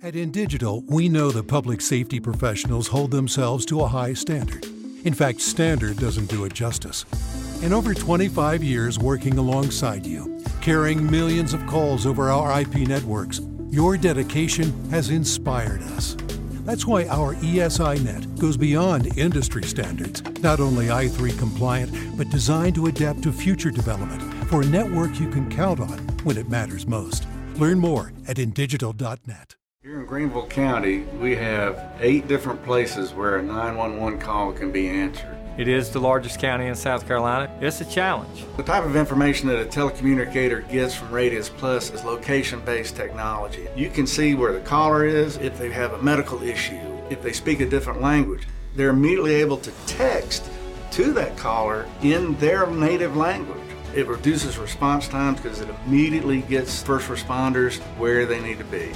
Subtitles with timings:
[0.00, 4.64] At INdigital, we know that public safety professionals hold themselves to a high standard.
[5.04, 7.04] In fact, standard doesn't do it justice.
[7.64, 13.40] In over 25 years working alongside you, carrying millions of calls over our IP networks,
[13.70, 16.16] your dedication has inspired us.
[16.64, 22.76] That's why our ESI Net goes beyond industry standards, not only i3 compliant, but designed
[22.76, 26.86] to adapt to future development for a network you can count on when it matters
[26.86, 27.26] most.
[27.56, 29.57] Learn more at indigital.net.
[29.84, 34.88] Here in Greenville County, we have eight different places where a 911 call can be
[34.88, 35.38] answered.
[35.56, 37.48] It is the largest county in South Carolina.
[37.60, 38.44] It's a challenge.
[38.56, 43.68] The type of information that a telecommunicator gets from Radius Plus is location based technology.
[43.76, 47.32] You can see where the caller is, if they have a medical issue, if they
[47.32, 48.48] speak a different language.
[48.74, 50.50] They're immediately able to text
[50.90, 53.62] to that caller in their native language.
[53.94, 58.92] It reduces response times because it immediately gets first responders where they need to be.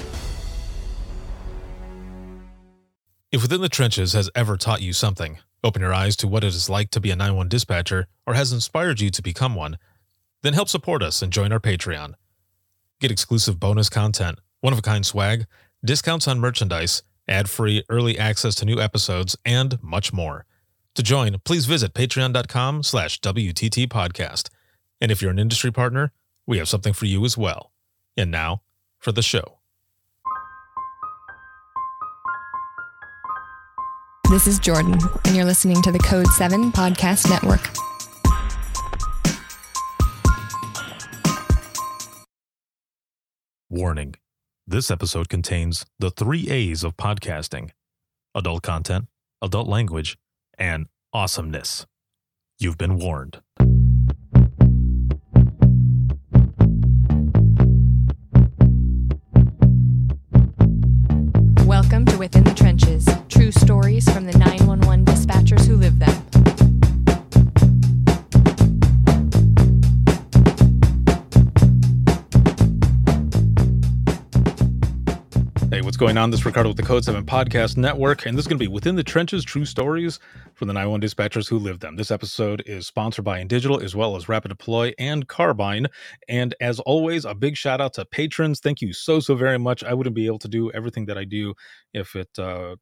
[3.33, 6.49] If Within the Trenches has ever taught you something, open your eyes to what it
[6.49, 9.79] is like to be a 911 dispatcher, or has inspired you to become one,
[10.43, 12.13] then help support us and join our Patreon.
[13.01, 15.47] Get exclusive bonus content, one of a kind swag,
[15.83, 20.45] discounts on merchandise, ad free early access to new episodes, and much more.
[20.97, 24.51] To join, please visit patreon.com slash WTT podcast.
[25.01, 26.13] And if you're an industry partner,
[26.47, 27.73] we have something for you as well.
[28.15, 28.61] And now
[28.99, 29.62] for the show.
[34.33, 37.69] This is Jordan, and you're listening to the Code 7 Podcast Network.
[43.69, 44.15] Warning
[44.67, 47.73] this episode contains the three A's of podcasting
[48.35, 49.09] adult content,
[49.43, 50.17] adult language,
[50.57, 51.85] and awesomeness.
[52.59, 53.43] You've been warned.
[61.67, 66.11] Welcome to Within the Trenches true stories from the 911 dispatchers who live them.
[75.71, 76.31] Hey, what's going on?
[76.31, 78.69] This is Ricardo with the Code 7 Podcast Network, and this is going to be
[78.69, 80.21] Within the Trenches True Stories
[80.53, 81.97] from the 911 dispatchers who live them.
[81.97, 85.87] This episode is sponsored by INdigital as well as RapidDeploy and Carbyne.
[86.29, 88.61] And as always, a big shout out to patrons.
[88.61, 89.83] Thank you so, so very much.
[89.83, 91.55] I wouldn't be able to do everything that I do
[91.95, 92.77] if it uh,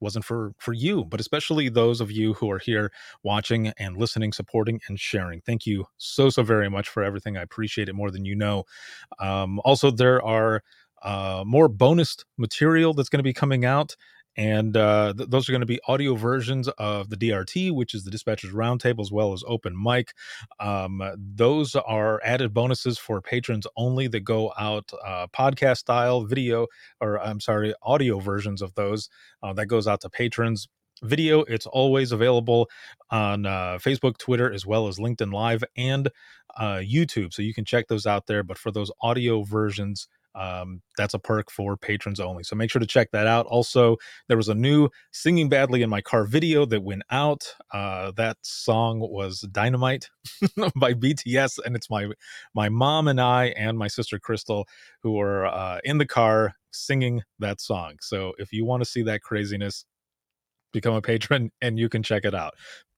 [0.00, 2.90] wasn't for for you but especially those of you who are here
[3.22, 5.40] watching and listening supporting and sharing.
[5.40, 7.36] Thank you so so very much for everything.
[7.36, 8.64] I appreciate it more than you know.
[9.18, 10.62] Um, also there are
[11.02, 13.96] uh, more bonus material that's going to be coming out
[14.36, 18.04] and uh, th- those are going to be audio versions of the DRT, which is
[18.04, 20.12] the Dispatchers Roundtable, as well as Open Mic.
[20.58, 26.66] Um, those are added bonuses for patrons only that go out uh, podcast style video,
[27.00, 29.08] or I'm sorry, audio versions of those
[29.42, 30.68] uh, that goes out to patrons
[31.02, 32.68] video it's always available
[33.10, 36.10] on uh, facebook twitter as well as linkedin live and
[36.58, 40.82] uh, youtube so you can check those out there but for those audio versions um,
[40.96, 42.44] that's a perk for patrons only.
[42.44, 43.46] So make sure to check that out.
[43.46, 43.96] Also,
[44.28, 47.54] there was a new Singing Badly in My Car video that went out.
[47.72, 50.08] Uh, that song was Dynamite
[50.76, 52.08] by BTS, and it's my
[52.54, 54.66] my mom and I and my sister Crystal
[55.02, 57.94] who are uh, in the car singing that song.
[58.00, 59.84] So if you want to see that craziness,
[60.72, 62.54] become a patron and you can check it out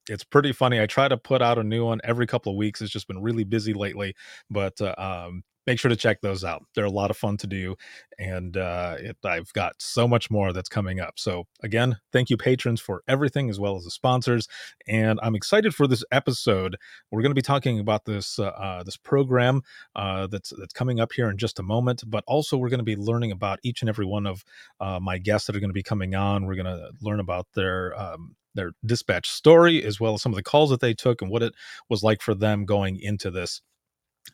[0.08, 0.80] it's pretty funny.
[0.80, 2.80] I try to put out a new one every couple of weeks.
[2.80, 4.14] It's just been really busy lately,
[4.50, 6.64] but uh, um, make sure to check those out.
[6.74, 7.76] They're a lot of fun to do,
[8.18, 11.14] and uh, it, I've got so much more that's coming up.
[11.18, 14.48] So again, thank you patrons for everything as well as the sponsors,
[14.86, 16.76] and I'm excited for this episode.
[17.10, 19.62] We're going to be talking about this uh, uh, this program
[19.94, 22.84] uh, that's that's coming up here in just a moment, but also we're going to
[22.84, 24.44] be learning about each and every one of
[24.80, 26.46] uh, my guests that are going to be coming on.
[26.46, 30.36] We're going to learn about their um, their dispatch story as well as some of
[30.36, 31.54] the calls that they took and what it
[31.88, 33.62] was like for them going into this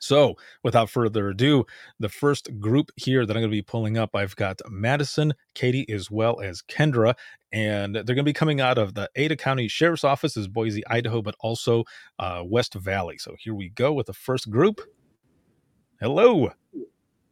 [0.01, 1.65] so, without further ado,
[1.99, 5.91] the first group here that I'm going to be pulling up, I've got Madison, Kayte,
[5.91, 7.15] as well as Kendra,
[7.53, 10.87] and they're going to be coming out of the Ada County Sheriff's Office, is Boise,
[10.87, 11.85] Idaho, but also
[12.19, 13.19] uh, West Valley.
[13.19, 14.81] So here we go with the first group.
[16.01, 16.53] Hello.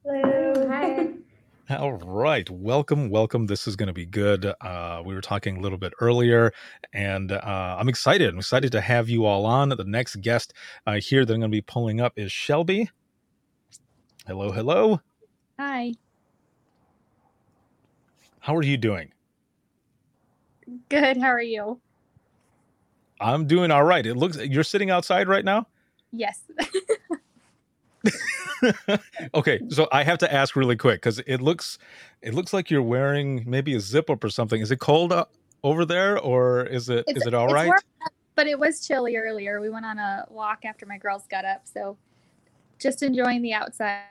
[0.04, 0.68] Hello.
[0.68, 1.08] Hi.
[1.68, 2.48] All right.
[2.48, 3.10] Welcome.
[3.10, 3.46] Welcome.
[3.46, 4.46] This is going to be good.
[4.60, 6.52] Uh, we were talking a little bit earlier,
[6.92, 7.40] and uh,
[7.76, 8.28] I'm excited.
[8.28, 9.70] I'm excited to have you all on.
[9.70, 10.52] The next guest
[10.86, 12.88] uh, here that I'm going to be pulling up is Shelby.
[14.28, 14.52] Hello.
[14.52, 15.00] Hello.
[15.58, 15.94] Hi.
[18.38, 19.12] How are you doing?
[20.88, 21.16] Good.
[21.16, 21.80] How are you?
[23.20, 24.06] I'm doing all right.
[24.06, 25.66] It looks you're sitting outside right now.
[26.12, 26.42] Yes.
[29.34, 31.78] okay, so I have to ask really quick because it looks
[32.22, 34.60] it looks like you're wearing maybe a zip up or something.
[34.60, 35.26] Is it cold uh,
[35.62, 37.66] over there, or is it It's, is it all right?
[37.66, 37.80] warm
[38.34, 39.60] but it was chilly earlier.
[39.60, 41.96] We went on a walk after my girls got up, so
[42.78, 44.02] just enjoying the outside.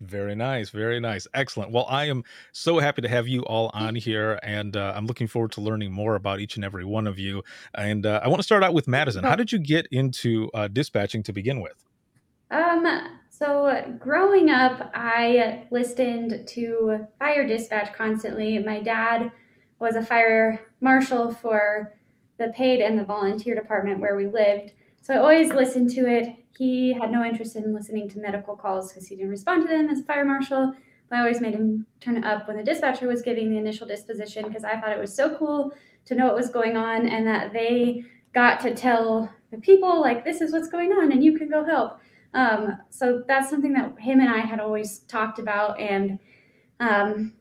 [0.00, 1.70] Very nice, very nice, excellent.
[1.70, 5.28] Well, I am so happy to have you all on here, and uh, I'm looking
[5.28, 7.42] forward to learning more about each and every one of you.
[7.74, 9.24] And uh, I want to start out with Madison.
[9.24, 11.84] How did you get into uh, dispatching to begin with?
[12.50, 12.86] Um,
[13.30, 18.58] so growing up, I listened to fire dispatch constantly.
[18.58, 19.32] My dad
[19.78, 21.94] was a fire marshal for
[22.38, 24.72] the paid and the volunteer department where we lived.
[25.02, 26.36] So I always listened to it.
[26.56, 29.88] He had no interest in listening to medical calls because he didn't respond to them
[29.88, 30.72] as a fire marshal.
[31.10, 33.86] But I always made him turn it up when the dispatcher was giving the initial
[33.86, 35.72] disposition because I thought it was so cool
[36.06, 40.24] to know what was going on and that they got to tell the people, like,
[40.24, 41.98] this is what's going on and you can go help.
[42.34, 45.78] Um, so that's something that him and I had always talked about.
[45.78, 46.18] And
[46.80, 47.32] um,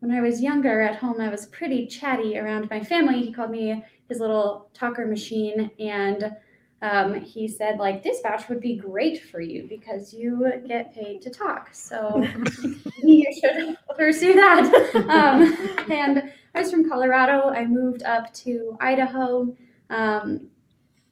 [0.00, 3.22] when I was younger at home, I was pretty chatty around my family.
[3.22, 6.36] He called me his little talker machine, and
[6.82, 11.30] um, he said, like, dispatch would be great for you because you get paid to
[11.30, 11.70] talk.
[11.72, 12.24] So
[13.02, 14.94] you should pursue that.
[15.08, 17.48] Um, and I was from Colorado.
[17.48, 19.56] I moved up to Idaho.
[19.88, 20.48] Um,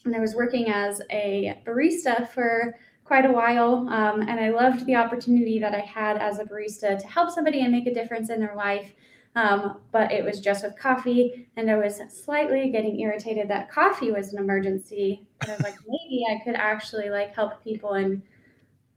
[0.05, 2.75] and I was working as a barista for
[3.05, 3.87] quite a while.
[3.89, 7.61] Um, and I loved the opportunity that I had as a barista to help somebody
[7.61, 8.93] and make a difference in their life.
[9.37, 14.13] Um, but it was just with coffee, and I was slightly getting irritated that coffee
[14.13, 15.27] was an emergency.
[15.41, 18.23] But I was like, maybe I could actually like help people in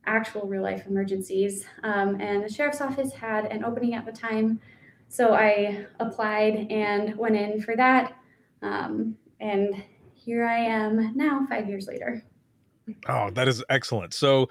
[0.05, 1.65] actual real life emergencies.
[1.81, 4.59] Um, and the sheriff's office had an opening at the time,
[5.09, 8.15] so I applied and went in for that.
[8.61, 9.83] Um, and
[10.27, 12.21] here I am now, five years later.
[13.07, 14.13] Oh, that is excellent.
[14.13, 14.49] So,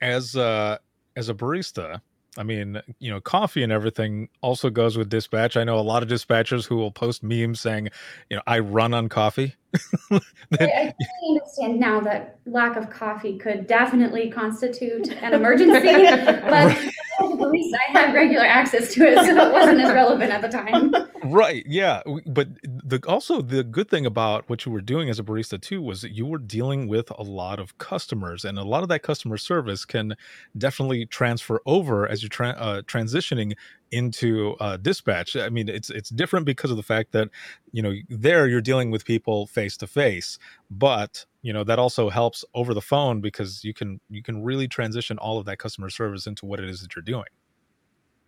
[0.00, 0.78] as uh,
[1.14, 2.00] as a barista,
[2.36, 5.56] I mean, you know, coffee and everything also goes with dispatch.
[5.56, 7.90] I know a lot of dispatchers who will post memes saying,
[8.30, 9.54] you know, I run on coffee.
[10.10, 10.20] I,
[10.50, 10.94] I totally
[11.28, 16.90] understand now that lack of coffee could definitely constitute an emergency, but as
[17.20, 20.48] a barista, I had regular access to it, so it wasn't as relevant at the
[20.48, 20.92] time.
[21.24, 22.48] right yeah but
[22.92, 26.02] the also the good thing about what you were doing as a barista too was
[26.02, 29.38] that you were dealing with a lot of customers and a lot of that customer
[29.38, 30.14] service can
[30.58, 33.54] definitely transfer over as you're tra- uh, transitioning
[33.90, 35.34] into uh, dispatch.
[35.36, 37.28] I mean it's it's different because of the fact that
[37.72, 40.38] you know there you're dealing with people face to face
[40.70, 44.68] but you know that also helps over the phone because you can you can really
[44.68, 47.32] transition all of that customer service into what it is that you're doing.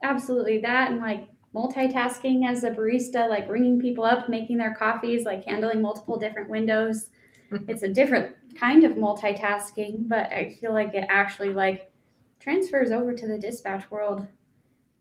[0.02, 5.25] Absolutely, that and like multitasking as a barista, like ringing people up, making their coffees,
[5.25, 7.09] like handling multiple different windows.
[7.69, 11.93] It's a different kind of multitasking, but I feel like it actually like
[12.41, 14.27] transfers over to the dispatch world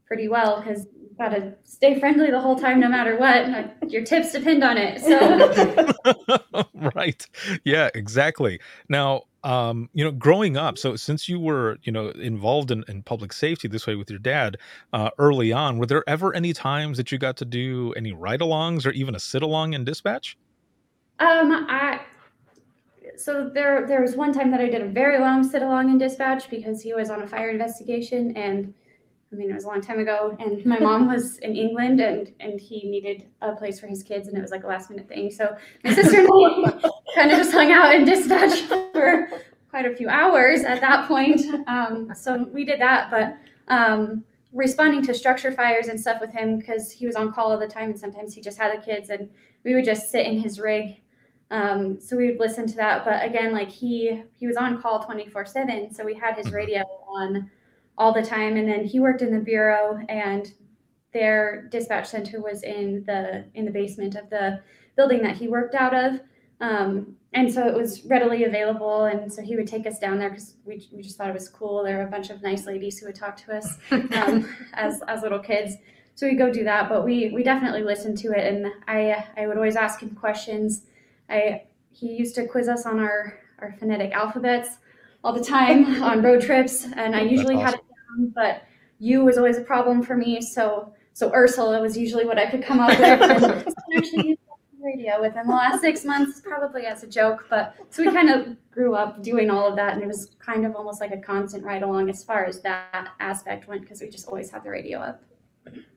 [0.06, 3.92] pretty well because you've got to stay friendly the whole time, no matter what.
[3.92, 5.02] Your tips depend on it.
[5.02, 6.66] So
[6.96, 7.26] right
[7.64, 8.60] yeah exactly
[8.90, 13.04] now um you know growing up so since you were you know involved in, in
[13.04, 14.58] public safety this way with your dad
[14.94, 18.86] uh early on were there ever any times that you got to do any ride-alongs
[18.86, 20.38] or even a sit-along in dispatch?
[21.20, 22.02] Um, I
[23.16, 25.98] so there there was one time that I did a very long sit along in
[25.98, 28.74] dispatch because he was on a fire investigation and
[29.34, 32.32] I mean it was a long time ago and my mom was in England and
[32.40, 35.08] and he needed a place for his kids and it was like a last minute
[35.08, 35.32] thing.
[35.32, 36.72] So my sister and I
[37.16, 38.62] kind of just hung out in dispatch
[38.94, 39.30] for
[39.70, 41.42] quite a few hours at that point.
[41.68, 43.36] Um, so we did that, but
[43.74, 44.24] um,
[44.54, 47.68] responding to structure fires and stuff with him because he was on call all the
[47.68, 49.30] time and sometimes he just had the kids and
[49.64, 51.02] we would just sit in his rig
[51.50, 55.04] um, so we would listen to that but again like he he was on call
[55.04, 57.50] 24 7 so we had his radio on
[57.98, 58.58] all the time.
[58.58, 60.52] And then he worked in the bureau and
[61.14, 64.62] their dispatch center was in the in the basement of the
[64.96, 66.20] building that he worked out of.
[66.60, 70.30] Um, and so it was readily available and so he would take us down there
[70.30, 71.84] because we, we just thought it was cool.
[71.84, 75.22] There were a bunch of nice ladies who would talk to us um, as as
[75.22, 75.76] little kids.
[76.16, 79.48] So we go do that but we we definitely listened to it and i i
[79.48, 80.84] would always ask him questions.
[81.30, 84.78] I he used to quiz us on our our phonetic alphabets
[85.24, 88.64] all the time on road trips and i That's usually had it down but
[89.00, 92.64] u was always a problem for me so so ursula was usually what i could
[92.64, 93.22] come up with.
[93.22, 94.40] And actually used
[94.84, 98.58] radio within the last six months probably as a joke but so we kind of
[98.70, 101.64] grew up doing all of that and it was kind of almost like a constant
[101.64, 105.00] ride along as far as that aspect went because we just always had the radio
[105.00, 105.24] up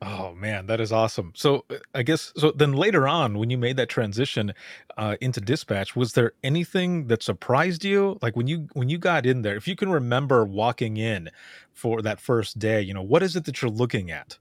[0.03, 1.33] Oh man, that is awesome.
[1.35, 4.53] So uh, I guess so then later on when you made that transition
[4.99, 8.19] uh into dispatch, was there anything that surprised you?
[8.23, 11.31] Like when you when you got in there, if you can remember walking in
[11.73, 14.39] for that first day, you know, what is it that you're looking at?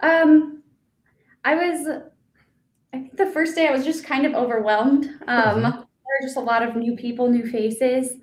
[0.00, 0.62] Um,
[1.44, 1.86] I was,
[2.92, 5.06] I think the first day I was just kind of overwhelmed.
[5.26, 5.70] Um, hmm
[6.10, 8.14] there were just a lot of new people, new faces.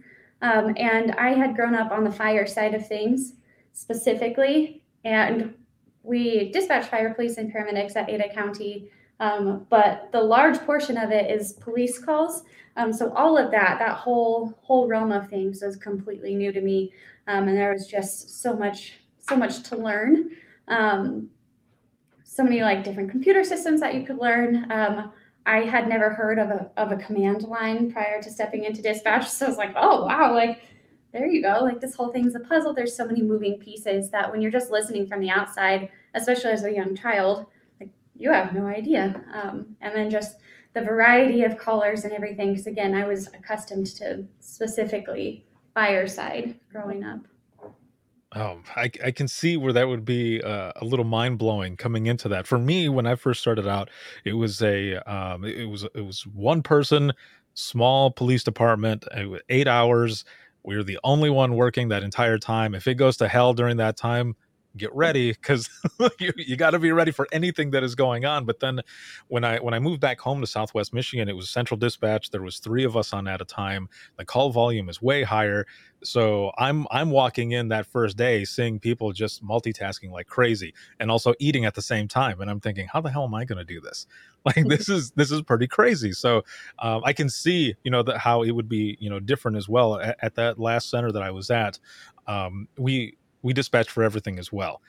[0.41, 3.33] Um, and I had grown up on the fire side of things
[3.73, 4.83] specifically.
[5.05, 5.55] And
[6.07, 8.89] we dispatch fire, police, and paramedics at Ada County.
[9.19, 12.43] Um, but the large portion of it is police calls.
[12.75, 16.61] Um, so all of that, that whole whole realm of things was completely new to
[16.61, 16.93] me.
[17.27, 20.29] Um, and there was just so much, so much to learn.
[20.67, 21.29] Um,
[22.23, 24.71] so many like different computer systems that you could learn.
[24.71, 25.11] Um,
[25.47, 29.27] I had never heard of a, of a command line prior to stepping into dispatch.
[29.29, 30.61] So I was like, oh, wow, like
[31.13, 31.59] there you go.
[31.61, 32.73] Like this whole thing's a puzzle.
[32.73, 36.63] There's so many moving pieces that when you're just listening from the outside, especially as
[36.63, 37.45] a young child,
[37.79, 39.23] like you have no idea.
[39.33, 40.37] Um, and then just
[40.73, 42.51] the variety of callers and everything.
[42.51, 47.19] Because again, I was accustomed to specifically fireside growing up.
[48.35, 52.07] Oh, I, I can see where that would be uh, a little mind blowing coming
[52.07, 52.45] into that.
[52.45, 53.89] For me, when I first started out,
[54.25, 57.13] it was a um, it was it was one person,
[57.53, 60.25] small police department, uh, eight hours.
[60.63, 62.75] We were the only one working that entire time.
[62.75, 64.35] If it goes to hell during that time,
[64.77, 65.69] get ready because
[66.19, 68.45] you, you got to be ready for anything that is going on.
[68.45, 68.81] But then
[69.27, 72.31] when I when I moved back home to Southwest Michigan, it was Central Dispatch.
[72.31, 73.89] There was three of us on at a time.
[74.17, 75.65] The call volume is way higher
[76.03, 81.09] so i'm i'm walking in that first day seeing people just multitasking like crazy and
[81.09, 83.57] also eating at the same time and i'm thinking how the hell am i going
[83.57, 84.05] to do this
[84.45, 86.43] like this is this is pretty crazy so
[86.79, 89.67] um, i can see you know that how it would be you know different as
[89.67, 91.79] well at, at that last center that i was at
[92.27, 94.81] um, we we dispatch for everything as well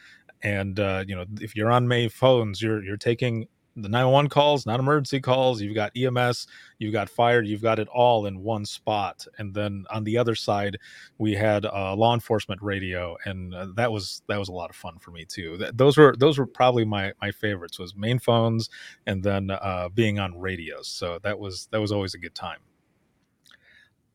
[0.42, 3.46] and uh, you know if you're on may phones you're you're taking
[3.82, 5.60] the 911 calls, not emergency calls.
[5.60, 6.46] You've got EMS,
[6.78, 9.26] you've got fire, you've got it all in one spot.
[9.38, 10.78] And then on the other side,
[11.18, 14.76] we had uh, law enforcement radio, and uh, that was that was a lot of
[14.76, 15.56] fun for me too.
[15.58, 18.68] Th- those were those were probably my my favorites was main phones,
[19.06, 20.88] and then uh, being on radios.
[20.88, 22.60] So that was that was always a good time.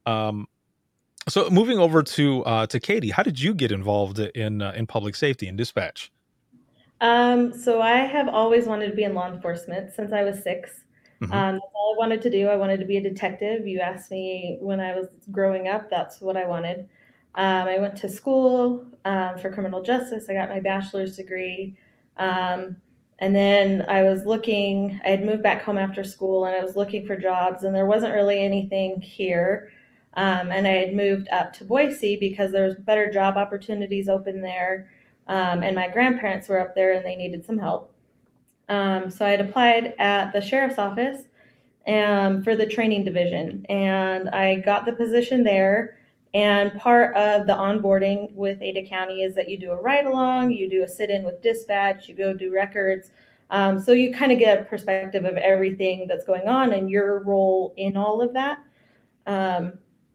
[0.06, 0.48] Um,
[1.28, 4.88] so moving over to uh, to Kayte, how did you get involved in uh, in
[4.88, 6.12] public safety and dispatch?
[7.02, 10.84] Um, so I have always wanted to be in law enforcement since I was six.
[11.22, 12.48] hmm Um, that's all I wanted to do.
[12.48, 13.68] I wanted to be a detective.
[13.68, 16.88] You asked me when I was growing up, that's what I wanted.
[17.36, 20.28] Um, I went to school um, for criminal justice.
[20.30, 21.78] I got my bachelor's degree.
[22.18, 22.78] Um,
[23.20, 26.76] and then I was looking, I had moved back home after school and I was
[26.76, 29.73] looking for jobs, and there wasn't really anything here.
[30.16, 34.42] Um, and I had moved up to Boise because there was better job opportunities open
[34.42, 34.90] there.
[35.28, 37.94] Um, and my grandparents were up there and they needed some help.
[38.70, 41.24] Um, so I had applied at the sheriff's office
[41.88, 45.98] um, for the training division, and I got the position there.
[46.34, 50.52] And part of the onboarding with Ada County is that you do a ride along,
[50.52, 53.12] you do a sit in with dispatch, you go do records.
[53.52, 57.20] Um, so you kind of get a perspective of everything that's going on and your
[57.20, 58.60] role in all of that.
[59.28, 59.74] Um,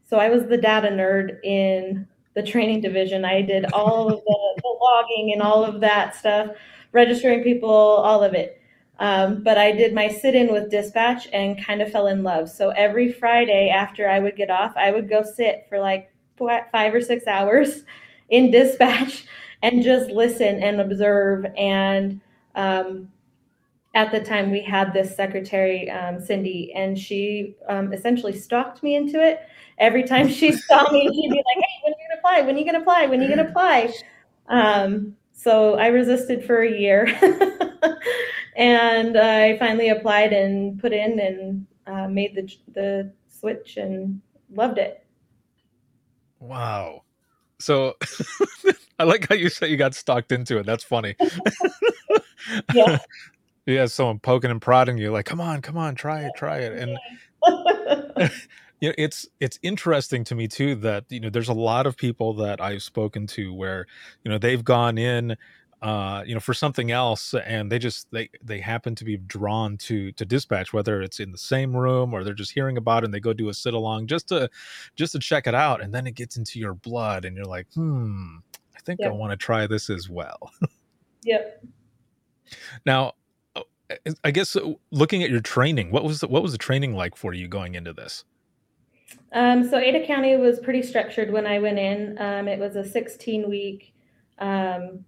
[0.08, 3.24] so I was the data nerd in the training division.
[3.24, 6.50] I did all of the, the logging and all of that stuff,
[6.92, 8.60] registering people, all of it.
[9.00, 12.48] Um, but I did my sit in with dispatch and kind of fell in love.
[12.48, 16.10] So every Friday after I would get off, I would go sit for like
[16.72, 17.84] five or six hours
[18.28, 19.26] in dispatch
[19.62, 21.46] and just listen and observe.
[21.56, 22.20] And
[22.54, 23.08] um,
[23.94, 28.96] at the time, we had this secretary, um, Cindy, and she um, essentially stalked me
[28.96, 29.40] into it.
[29.78, 32.40] Every time she saw me, she'd be like, "Hey, when are you gonna apply?
[32.42, 33.06] When are you gonna apply?
[33.06, 33.92] When are you gonna apply?"
[34.48, 37.06] Um, so I resisted for a year,
[38.56, 44.20] and I finally applied and put in and uh, made the the switch and
[44.52, 45.04] loved it.
[46.40, 47.02] Wow.
[47.60, 47.96] So
[48.98, 50.66] I like how you said you got stalked into it.
[50.66, 51.16] That's funny.
[52.74, 52.98] Yeah.
[53.66, 56.72] have someone poking and prodding you, like, come on, come on, try it, try it.
[56.72, 58.30] And
[58.80, 61.96] you know, it's it's interesting to me too that you know there's a lot of
[61.96, 63.86] people that I've spoken to where
[64.24, 65.36] you know they've gone in
[65.80, 69.76] uh you know for something else and they just they they happen to be drawn
[69.76, 73.06] to to dispatch whether it's in the same room or they're just hearing about it
[73.06, 74.50] and they go do a sit along just to
[74.96, 77.66] just to check it out and then it gets into your blood and you're like
[77.74, 78.38] hmm
[78.76, 80.38] i think i want to try this as well.
[81.24, 81.64] Yep.
[82.86, 83.12] now
[83.56, 83.62] uh,
[84.24, 84.56] i guess
[84.90, 87.74] looking at your training what was the, what was the training like for you going
[87.74, 88.24] into this
[89.32, 92.16] Um, so Ada County was pretty structured when I went in.
[92.18, 93.92] Um, it was a 16 week
[94.38, 95.04] um,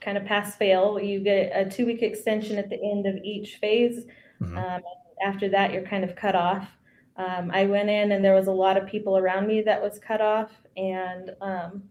[0.00, 0.98] kind of pass fail.
[1.00, 4.04] You get a two week extension at the end of each phase.
[4.40, 4.56] Mhm.
[4.56, 4.82] Um,
[5.22, 6.68] after that, you're kind of cut off.
[7.16, 9.98] Um, I went in and there was a lot of people around me that was
[9.98, 11.82] cut off, and um,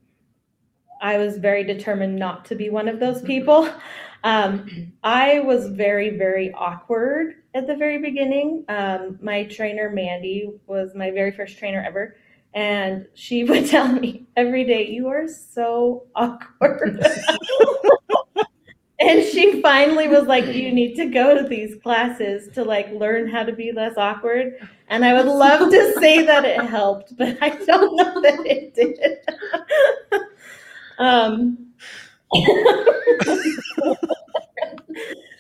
[1.02, 3.70] I was very determined not to be one of those people.
[4.24, 8.66] Um, I was very, very awkward at the very beginning.
[8.68, 12.16] Um, my trainer, Mandy, was my very first trainer ever.
[12.54, 17.02] And she would tell me every day, You are so awkward.
[19.00, 23.30] and she finally was like, You need to go to these classes to like learn
[23.30, 24.56] how to be less awkward.
[24.90, 28.74] And I would love to say that it helped, but I don't know that it
[28.74, 29.00] did.
[30.98, 31.69] um,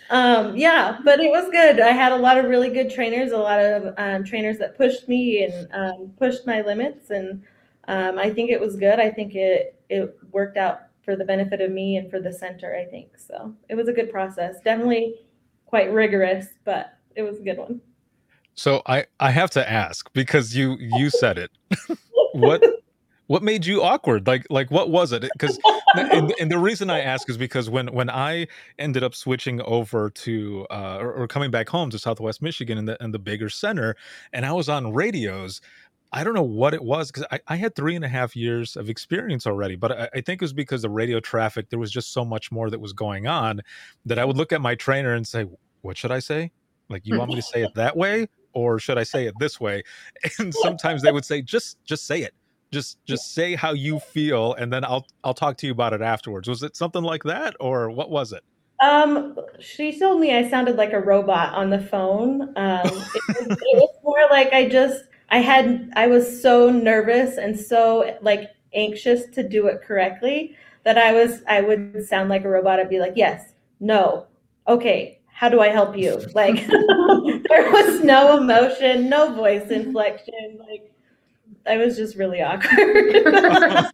[0.09, 1.79] um, yeah, but it was good.
[1.79, 5.07] I had a lot of really good trainers, a lot of um, trainers that pushed
[5.07, 7.43] me and um, pushed my limits, and
[7.87, 8.99] um, I think it was good.
[8.99, 12.75] I think it it worked out for the benefit of me and for the center.
[12.75, 13.53] I think so.
[13.69, 14.55] It was a good process.
[14.63, 15.15] Definitely
[15.65, 17.81] quite rigorous, but it was a good one.
[18.55, 21.51] So I I have to ask because you you said it.
[22.33, 22.63] what
[23.29, 24.25] what made you awkward?
[24.25, 25.21] Like like what was it?
[25.21, 25.59] Because
[25.95, 28.47] and, and the reason I ask is because when when I
[28.79, 32.85] ended up switching over to uh, or, or coming back home to Southwest Michigan in
[32.85, 33.95] the in the bigger center,
[34.33, 35.61] and I was on radios.
[36.11, 38.75] I don't know what it was because I, I had three and a half years
[38.75, 41.91] of experience already, but I, I think it was because the radio traffic, there was
[41.91, 43.61] just so much more that was going on
[44.07, 45.45] that I would look at my trainer and say,
[45.81, 46.51] What should I say?
[46.89, 48.27] Like, you want me to say it that way?
[48.53, 49.83] Or should I say it this way?
[50.39, 52.33] And sometimes they would say, just just say it.
[52.71, 56.01] Just just say how you feel and then I'll I'll talk to you about it
[56.01, 56.47] afterwards.
[56.47, 58.43] Was it something like that or what was it?
[58.81, 62.43] Um, she told me I sounded like a robot on the phone.
[62.55, 67.37] Um, it, was, it was more like I just I had I was so nervous
[67.37, 72.45] and so like anxious to do it correctly that I was I would sound like
[72.45, 72.79] a robot.
[72.79, 74.27] I'd be like, yes, no,
[74.67, 76.21] okay, how do I help you?
[76.33, 80.59] Like there was no emotion, no voice inflection.
[80.67, 80.91] Like
[81.69, 83.15] I was just really awkward.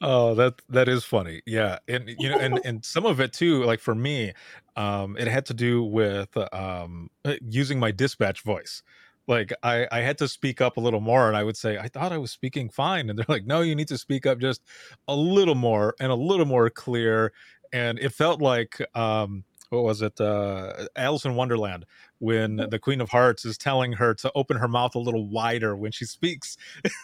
[0.00, 3.64] oh that that is funny yeah and you know and and some of it too
[3.64, 4.32] like for me
[4.76, 8.82] um it had to do with um uh, using my dispatch voice
[9.26, 11.88] like i i had to speak up a little more and i would say i
[11.88, 14.62] thought i was speaking fine and they're like no you need to speak up just
[15.08, 17.32] a little more and a little more clear
[17.72, 21.84] and it felt like um what was it uh alice in wonderland
[22.18, 25.76] when the queen of hearts is telling her to open her mouth a little wider
[25.76, 26.56] when she speaks.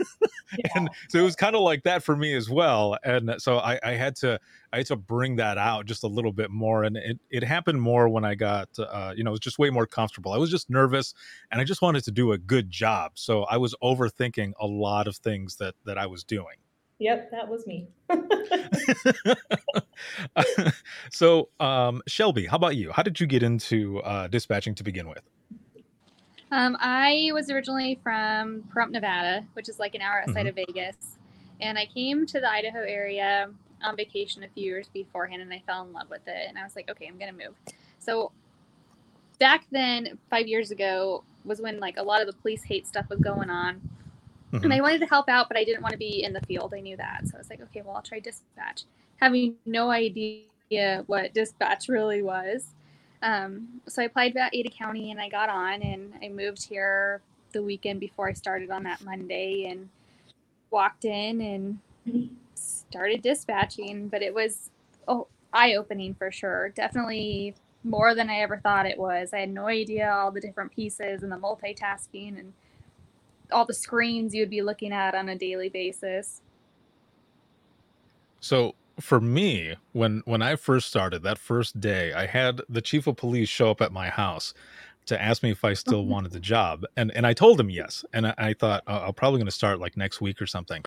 [0.75, 3.81] And so it was kind of like that for me as well and so I,
[3.83, 4.39] I had to
[4.71, 7.81] i had to bring that out just a little bit more and it, it happened
[7.81, 10.31] more when i got uh, you know it was just way more comfortable.
[10.31, 11.15] I was just nervous
[11.51, 15.09] and i just wanted to do a good job so i was overthinking a lot
[15.09, 16.57] of things that that i was doing
[17.03, 17.89] yep, that was me.
[21.11, 25.09] so um shelby how about you how did you get into uh dispatching to begin
[25.09, 25.23] with
[26.51, 31.17] Um, I was originally from Pahrump, Nevada, which is like an hour outside of Vegas.
[31.63, 33.49] And I came to the Idaho area
[33.83, 36.45] on vacation a few years beforehand and I fell in love with it.
[36.49, 37.55] And I was like, okay, I'm going to move.
[38.01, 38.33] So
[39.39, 43.07] back then, five years ago, was when like a lot of the police hate stuff
[43.09, 43.81] was going on.
[44.53, 44.65] Mhm.
[44.65, 46.75] And I wanted to help out, but I didn't want to be in the field.
[46.75, 47.27] I knew that.
[47.27, 48.85] So I was like, okay, well, I'll try dispatch.
[49.17, 50.45] Having no idea
[51.07, 52.75] what dispatch really was.
[53.23, 57.23] Um, so I applied at Ada County and I got on and I moved here
[57.53, 59.89] the weekend before I started on that Monday and
[60.71, 64.09] walked in and started dispatching.
[64.09, 64.71] But it was
[65.09, 66.71] oh, eye opening for sure.
[66.71, 69.33] Definitely more than I ever thought it was.
[69.33, 72.53] I had no idea all the different pieces and the multitasking and
[73.53, 76.41] all the screens you'd be looking at on a daily basis.
[78.41, 83.07] So for me, when when I first started that first day, I had the chief
[83.07, 84.55] of police show up at my house
[85.07, 88.05] to ask me if I still wanted the job, and and I told him yes,
[88.13, 90.85] and I, I thought "Oh, I'm probably going to start like next week or something.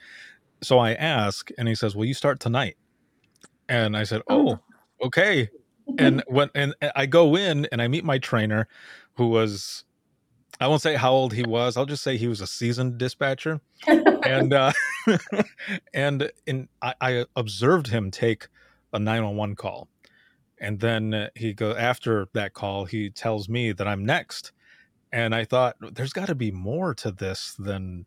[0.61, 2.77] So I ask, and he says, "Will you start tonight,"
[3.69, 4.59] and I said, "Oh, oh
[5.07, 5.49] okay."
[5.97, 8.67] And when and I go in and I meet my trainer,
[9.15, 9.85] who was
[10.59, 11.75] I won't say how old he was.
[11.75, 14.71] I'll just say he was a seasoned dispatcher and uh,
[15.93, 18.47] and in I, I observed him take
[18.93, 19.87] a 911 call
[20.59, 24.51] and then uh, he go after that call he tells me that i'm next
[25.11, 28.05] and i thought there's got to be more to this than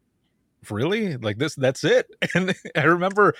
[0.70, 3.34] really like this that's it and i remember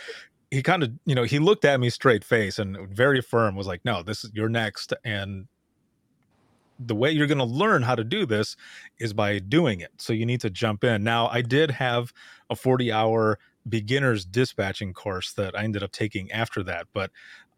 [0.50, 3.66] he kind of you know he looked at me straight face and very firm was
[3.66, 5.46] like no this is you're next and
[6.78, 8.56] the way you're going to learn how to do this
[8.98, 12.12] is by doing it so you need to jump in now i did have
[12.50, 13.38] a 40 hour
[13.68, 16.86] beginner's dispatching course that I ended up taking after that.
[16.92, 17.10] But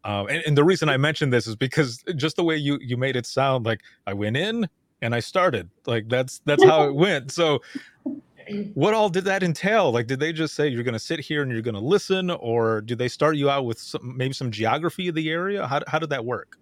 [0.03, 2.97] um, and, and the reason I mentioned this is because just the way you you
[2.97, 4.67] made it sound like I went in
[5.01, 7.31] and I started like that's that's how it went.
[7.31, 7.61] So
[8.73, 9.91] what all did that entail?
[9.91, 12.31] Like, did they just say you're going to sit here and you're going to listen,
[12.31, 15.67] or do they start you out with some, maybe some geography of the area?
[15.67, 16.57] How how did that work?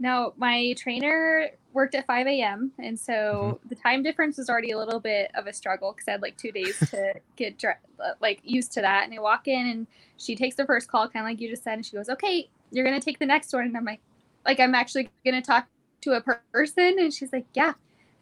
[0.00, 2.72] Now, my trainer worked at 5 a.m.
[2.80, 3.68] And so Mm-hmm.
[3.68, 6.38] the time difference was already a little bit of a struggle because I had like
[6.38, 7.58] two days to get
[8.04, 9.04] uh, like used to that.
[9.06, 11.64] And I walk in and she takes the first call, kind of like you just
[11.64, 14.02] said, and she goes, "Okay, you're gonna take the next one." And I'm like,
[14.46, 15.68] "Like I'm actually gonna talk
[16.02, 17.74] to a person?" And she's like, "Yeah."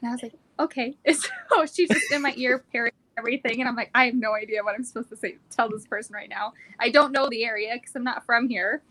[0.02, 0.96] And I was like, "Okay."
[1.54, 4.64] So she's just in my ear parroting everything, and I'm like, "I have no idea
[4.64, 5.38] what I'm supposed to say.
[5.50, 6.54] Tell this person right now.
[6.80, 8.82] I don't know the area because I'm not from here."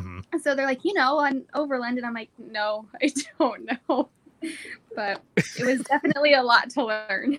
[0.00, 3.68] Hmm And so they're like, you know, on Overland, and I'm like, no, I don't
[3.88, 4.08] know.
[4.94, 7.38] But it was definitely a lot to learn.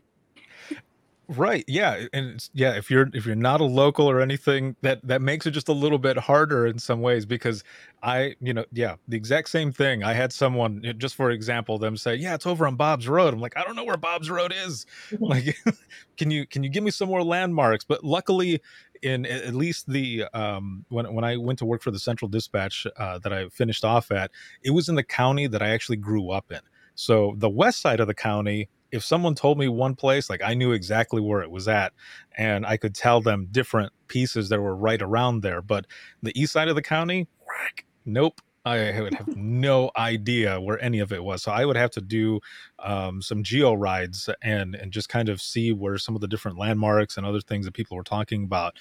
[1.31, 1.63] Right.
[1.67, 2.07] Yeah.
[2.11, 5.45] And it's, yeah, if you're if you're not a local or anything, that that makes
[5.45, 7.63] it just a little bit harder in some ways because
[8.01, 10.03] I, you know, yeah, the exact same thing.
[10.03, 13.39] I had someone just for example, them say, "Yeah, it's over on Bob's Road." I'm
[13.39, 14.87] like, "I don't know where Bob's Road is."
[15.19, 15.55] like,
[16.17, 17.85] can you can you give me some more landmarks?
[17.85, 18.59] But luckily,
[19.03, 22.87] in at least the um when when I went to work for the Central Dispatch
[22.97, 24.31] uh, that I finished off at,
[24.63, 26.59] it was in the county that I actually grew up in.
[26.95, 30.53] So the west side of the county, if someone told me one place, like I
[30.53, 31.93] knew exactly where it was at,
[32.37, 35.61] and I could tell them different pieces that were right around there.
[35.61, 35.85] But
[36.23, 38.41] the east side of the county, whack, nope.
[38.65, 41.41] I would have no idea where any of it was.
[41.43, 42.39] So I would have to do
[42.79, 46.57] um, some geo rides and and just kind of see where some of the different
[46.57, 48.77] landmarks and other things that people were talking about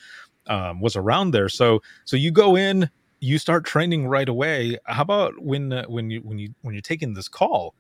[0.47, 1.49] um, was around there.
[1.49, 2.91] So so you go in,
[3.21, 4.79] you start training right away.
[4.87, 7.75] How about when uh, when you when you when you're taking this call?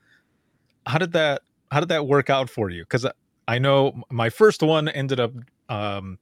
[0.87, 2.83] How did that how did that work out for you?
[2.83, 3.07] Because
[3.46, 5.33] I know my first one ended up
[5.68, 6.18] um,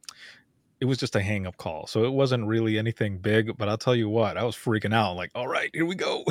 [0.80, 3.56] it was just a hang up call, so it wasn't really anything big.
[3.56, 5.16] But I'll tell you what, I was freaking out.
[5.16, 6.24] Like, all right, here we go.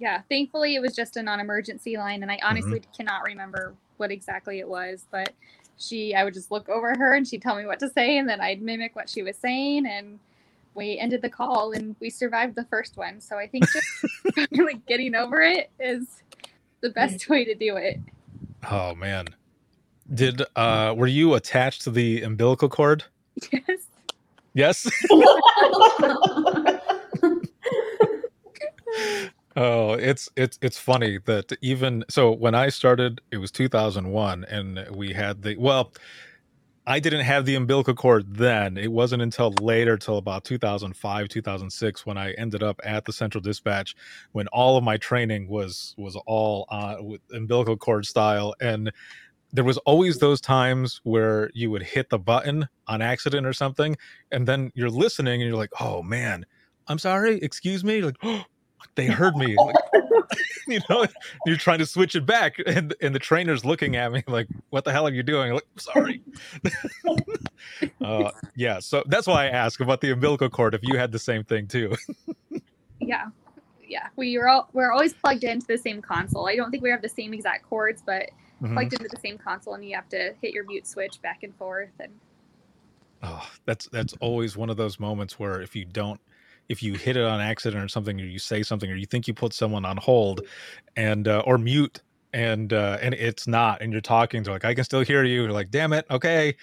[0.00, 4.60] Yeah, thankfully it was just a non-emergency line, and I honestly cannot remember what exactly
[4.60, 5.06] it was.
[5.10, 5.34] But
[5.76, 8.28] she, I would just look over her, and she'd tell me what to say, and
[8.28, 10.20] then I'd mimic what she was saying, and
[10.74, 13.20] we ended the call, and we survived the first one.
[13.20, 16.22] So I think just like getting over it is
[16.80, 17.98] the best way to do it.
[18.70, 19.28] oh man,
[20.14, 23.04] did uh were you attached to the umbilical cord?
[23.52, 23.86] Yes.
[24.54, 24.90] Yes.
[29.56, 34.86] Oh, it's it's it's funny that even so when I started, it was 2001, and
[34.94, 35.92] we had the well,
[36.88, 38.78] I didn't have the umbilical cord then.
[38.78, 43.42] It wasn't until later, till about 2005, 2006, when I ended up at the Central
[43.42, 43.94] Dispatch,
[44.32, 46.96] when all of my training was was all uh,
[47.30, 48.90] umbilical cord style, and
[49.52, 53.94] there was always those times where you would hit the button on accident or something,
[54.32, 56.46] and then you're listening and you're like, "Oh man,
[56.86, 58.44] I'm sorry, excuse me," You're like, "Oh,
[58.94, 59.76] they heard me." Like,
[60.68, 61.06] you know,
[61.46, 64.84] you're trying to switch it back, and and the trainer's looking at me like, "What
[64.84, 66.22] the hell are you doing?" I'm like, sorry.
[68.04, 70.74] uh, yeah, so that's why I ask about the umbilical cord.
[70.74, 71.94] If you had the same thing too.
[73.00, 73.26] Yeah.
[73.86, 74.08] Yeah.
[74.16, 76.48] We were all we're always plugged into the same console.
[76.48, 78.30] I don't think we have the same exact cords, but
[78.62, 78.74] Mhm.
[78.74, 81.54] plugged into the same console and you have to hit your mute switch back and
[81.56, 82.12] forth and
[83.22, 86.20] Oh, that's that's always one of those moments where if you don't
[86.68, 89.26] if you hit it on accident or something or you say something or you think
[89.26, 90.42] you put someone on hold
[90.96, 92.02] and uh, or mute
[92.34, 95.44] and uh and it's not and you're talking to like I can still hear you
[95.44, 96.56] you're like damn it okay.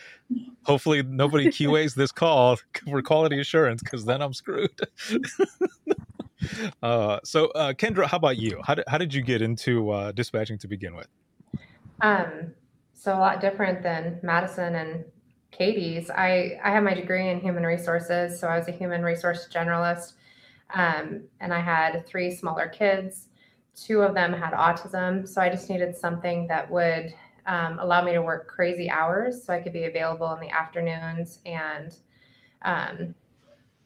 [0.63, 2.57] Hopefully nobody QAs this call
[2.89, 4.79] for quality assurance because then I'm screwed.
[6.83, 8.61] Uh so uh Kendra how about you?
[8.63, 11.07] How did, how did you get into uh dispatching to begin with?
[12.01, 12.53] Um,
[12.93, 15.05] so a lot different than Madison and
[15.57, 16.09] Kayte's.
[16.09, 20.13] I, I have my degree in human resources, so I was a human resource generalist.
[20.73, 23.27] Um, and I had three smaller kids.
[23.75, 27.13] Two of them had autism, so I just needed something that would
[27.45, 31.39] um, allow me to work crazy hours so I could be available in the afternoons
[31.45, 31.95] and
[32.63, 33.13] um,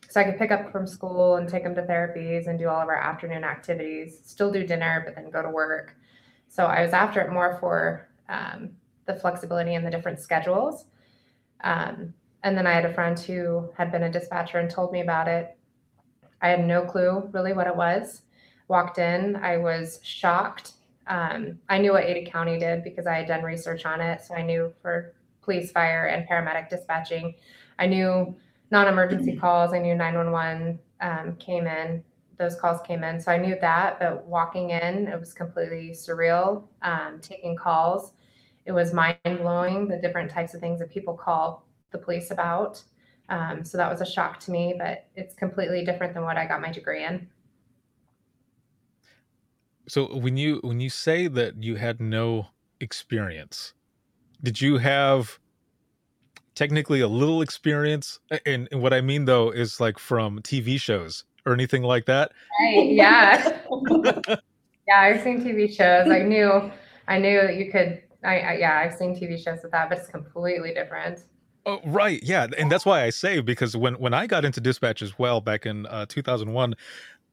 [0.10, 2.82] so I could pick up from school and take them to therapies and do all
[2.82, 5.96] of our afternoon activities, still do dinner, but then go to work.
[6.48, 8.72] So I was after it more for um,
[9.06, 10.86] the flexibility and the different schedules.
[11.64, 15.02] Um, and then I had a friend who had been a dispatcher and told me
[15.02, 15.58] about it.
[16.42, 18.22] I had no clue really what it was.
[18.68, 20.74] Walked in, I was shocked.
[21.08, 24.22] Um, I knew what Ada County did because I had done research on it.
[24.22, 27.36] So I knew for police, fire, and paramedic dispatching.
[27.80, 28.36] I knew
[28.72, 32.04] non emergency calls, I knew 911 um, came in
[32.40, 33.20] those calls came in.
[33.20, 36.64] So I knew that, but walking in, it was completely surreal.
[36.82, 38.14] Um, taking calls,
[38.70, 42.82] it was mind blowing the different types of things that people call the police about.
[43.28, 46.46] Um, so that was a shock to me, but it's completely different than what I
[46.46, 47.28] got my degree in.
[49.88, 53.74] So when you when you say that you had no experience,
[54.44, 55.40] did you have
[56.54, 58.20] technically a little experience?
[58.46, 62.34] And, and what I mean though is like from TV shows or anything like that.
[62.60, 62.92] Right.
[62.92, 63.62] Yeah.
[64.88, 66.08] yeah, I've seen TV shows.
[66.12, 66.72] I knew
[67.08, 70.00] I knew that you could I, I yeah, I've seen TV shows with that, but
[70.00, 71.24] it's completely different.
[71.66, 72.20] Oh, right.
[72.24, 72.48] Yeah.
[72.58, 75.66] And that's why I say because when when I got into dispatch as well back
[75.66, 76.76] in uh, 2001,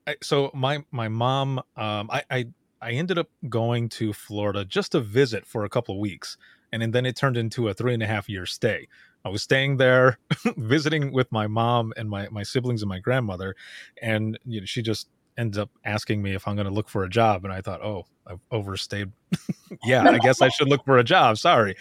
[0.06, 2.46] I, so my my mom um I, I
[2.82, 6.36] I ended up going to Florida just to visit for a couple of weeks.
[6.72, 8.88] And, and then it turned into a three and a half year stay.
[9.24, 10.18] I was staying there,
[10.56, 13.56] visiting with my mom and my, my siblings and my grandmother.
[14.02, 17.04] And you know, she just ended up asking me if I'm going to look for
[17.04, 17.44] a job.
[17.44, 19.12] And I thought, oh, I've overstayed.
[19.84, 21.38] yeah, I guess I should look for a job.
[21.38, 21.76] Sorry.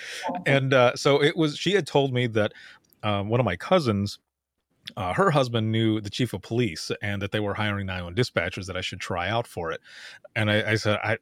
[0.46, 2.54] And uh, so it was, she had told me that
[3.04, 4.20] um, one of my cousins,
[4.98, 8.68] uh, her husband knew the chief of police and that they were hiring 911 dispatchers
[8.68, 9.82] that I should try out for it.
[10.36, 11.18] And I, I said, I,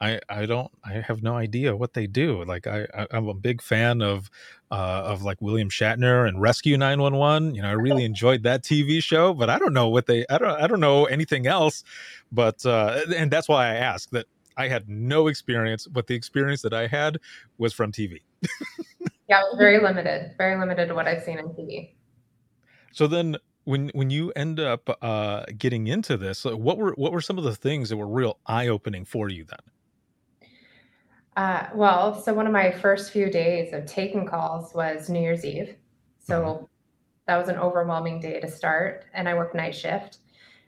[0.00, 2.44] I, I don't I have no idea what they do.
[2.44, 4.30] Like I, I am a big fan of
[4.70, 7.54] uh, of like William Shatner and Rescue 911.
[7.54, 10.38] You know, I really enjoyed that TV show, but I don't know what they I
[10.38, 11.82] don't I don't know anything else.
[12.30, 16.62] But uh, and that's why I ask that I had no experience, but the experience
[16.62, 17.18] that I had
[17.58, 18.22] was from TV.
[19.28, 21.94] yeah, very limited, very limited to what I've seen on TV.
[22.92, 27.20] So then when when you end up uh, getting into this, what were what were
[27.20, 29.58] some of the things that were real eye opening for you then?
[31.38, 35.44] Uh, well, so one of my first few days of taking calls was New Year's
[35.44, 35.76] Eve.
[36.18, 36.64] So mm-hmm.
[37.28, 40.18] that was an overwhelming day to start, and I worked night shift.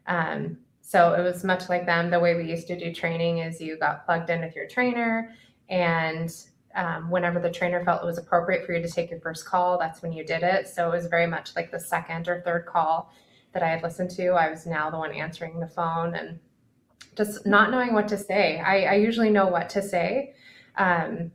[0.07, 2.09] Um, so it was much like them.
[2.09, 5.35] The way we used to do training is you got plugged in with your trainer,
[5.69, 6.33] and
[6.77, 9.77] um, whenever the trainer felt it was appropriate for you to take your first call,
[9.77, 10.69] that's when you did it.
[10.69, 13.13] So it was very much like the second or third call
[13.55, 14.35] that I had listened to.
[14.35, 16.39] I was now the one answering the phone and
[17.17, 18.61] just not knowing what to say.
[18.61, 20.35] I, I usually know what to say.
[20.81, 21.31] Um,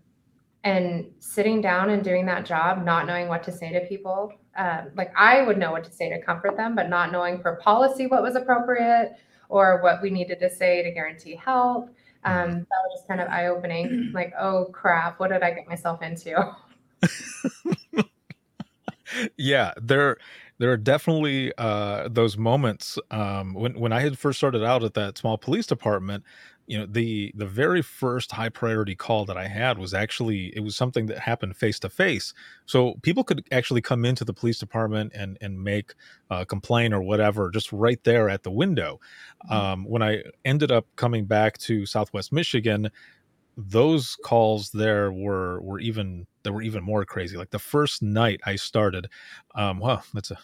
[0.63, 4.89] and sitting down and doing that job, not knowing what to say to people, um,
[4.95, 8.07] like I would know what to say to comfort them, but not knowing for policy
[8.07, 9.15] what was appropriate
[9.47, 11.89] or what we needed to say to guarantee help
[12.25, 14.11] um, that was just kind of eye opening.
[14.15, 16.55] Like, oh crap, what did I get myself into?
[19.37, 20.17] yeah, there
[20.57, 24.93] there are definitely uh, those moments um, when when I had first started out at
[24.95, 26.23] that small police department
[26.67, 30.61] you know the the very first high priority call that i had was actually it
[30.61, 32.33] was something that happened face to face.
[32.65, 35.93] So people could actually come into the police department and and make
[36.29, 38.99] a complaint or whatever just right there at the window.
[39.45, 39.53] Mm-hmm.
[39.53, 42.89] um, when i ended up coming back to southwest michigan
[43.57, 47.37] those calls there were were even they were even more crazy.
[47.37, 49.07] Like the first night i started
[49.55, 50.37] um well that's a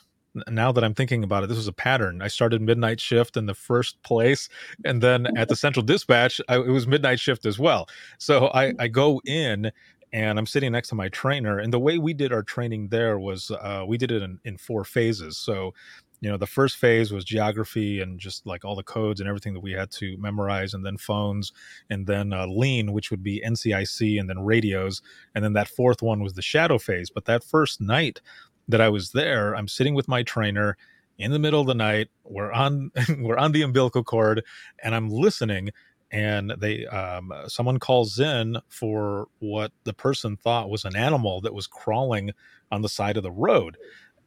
[0.47, 2.21] now that I'm thinking about it, this was a pattern.
[2.21, 4.49] I started midnight shift in the first place,
[4.85, 7.87] and then at the central dispatch, I, it was midnight shift as well.
[8.17, 9.71] So I, I go in
[10.13, 11.59] and I'm sitting next to my trainer.
[11.59, 14.57] And the way we did our training there was uh, we did it in, in
[14.57, 15.37] four phases.
[15.37, 15.73] So,
[16.19, 19.53] you know, the first phase was geography and just like all the codes and everything
[19.53, 21.51] that we had to memorize, and then phones,
[21.89, 25.01] and then uh, LEIN, which would be NCIC, and then radios.
[25.33, 27.09] And then that fourth one was the shadow phase.
[27.09, 28.21] But that first night,
[28.67, 30.77] that I was there, I'm sitting with my trainer
[31.17, 32.09] in the middle of the night.
[32.23, 34.43] We're on we're on the umbilical cord,
[34.83, 35.71] and I'm listening.
[36.13, 41.53] And they um, someone calls in for what the person thought was an animal that
[41.53, 42.31] was crawling
[42.69, 43.77] on the side of the road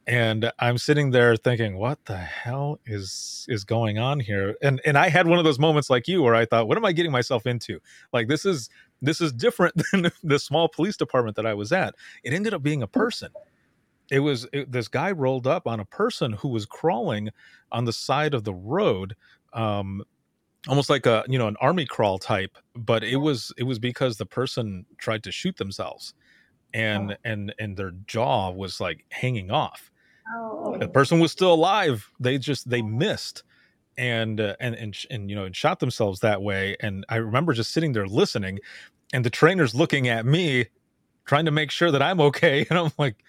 [0.07, 4.97] and i'm sitting there thinking what the hell is is going on here and and
[4.97, 7.11] i had one of those moments like you where i thought what am i getting
[7.11, 7.79] myself into
[8.13, 8.69] like this is
[9.01, 12.61] this is different than the small police department that i was at it ended up
[12.61, 13.29] being a person
[14.11, 17.29] it was it, this guy rolled up on a person who was crawling
[17.71, 19.15] on the side of the road
[19.53, 20.03] um
[20.67, 24.17] almost like a you know an army crawl type but it was it was because
[24.17, 26.13] the person tried to shoot themselves
[26.73, 27.15] and oh.
[27.23, 29.91] and and their jaw was like hanging off
[30.35, 30.77] oh.
[30.79, 33.43] the person was still alive they just they missed
[33.97, 37.53] and uh, and and and you know and shot themselves that way and i remember
[37.53, 38.59] just sitting there listening
[39.13, 40.65] and the trainer's looking at me
[41.25, 43.23] trying to make sure that i'm okay and i'm like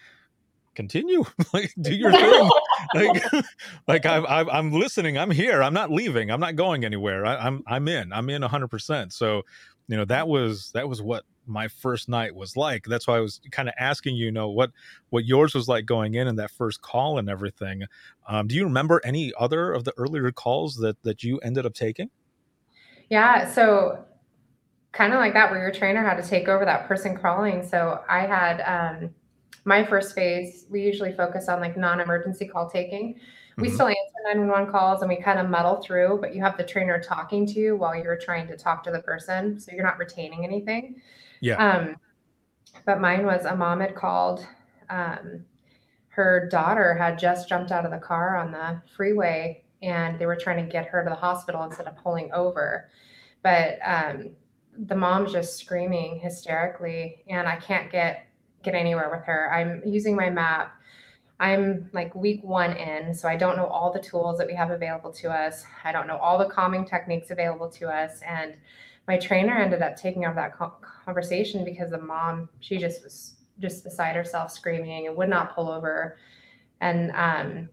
[0.77, 2.51] continue like do your thing.
[2.95, 3.25] Like
[3.89, 7.37] like I'm, I'm i'm listening i'm here i'm not leaving i'm not going anywhere I,
[7.37, 9.43] i'm i'm in i'm in 100% so
[9.89, 12.85] you know that was that was what my first night was like.
[12.85, 14.71] That's why i was kind of asking you, you know what
[15.11, 17.85] what yours was like going in and that first call and everything.
[18.29, 21.75] Um, do you remember any other of the earlier calls that that you ended up
[21.75, 22.11] taking?
[23.09, 24.05] Yeah so
[24.93, 28.01] kind of like that where your trainer had to take over that person crawling so
[28.09, 29.11] i had um
[29.67, 33.21] my first phase, we usually focus on like non-emergency call taking.
[33.59, 33.75] We Mhm.
[33.75, 37.01] still answer 911 calls and we kind of muddle through, but you have the trainer
[37.01, 40.45] talking to you while you're trying to talk to the person, so you're not retaining
[40.45, 41.03] anything.
[41.41, 41.57] Yeah.
[41.57, 41.97] Um,
[42.85, 44.47] but mine was a mom had called.
[44.89, 45.45] Um,
[46.09, 50.37] her daughter had just jumped out of the car on the freeway and they were
[50.37, 52.89] trying to get her to the hospital instead of pulling over.
[53.43, 54.31] But um,
[54.79, 58.26] the mom's just screaming hysterically and I can't get
[58.67, 59.51] get anywhere with her.
[59.53, 60.75] I'm using my map.
[61.39, 64.71] I'm like week one in, so I don't know all the tools that we have
[64.71, 65.65] available to us.
[65.85, 68.21] I don't know all the calming techniques available to us.
[68.27, 68.55] And
[69.07, 70.53] my trainer ended up taking over that
[71.05, 75.71] conversation because the mom, she just was just beside herself screaming and would not pull
[75.71, 76.17] over.
[76.81, 77.69] And um,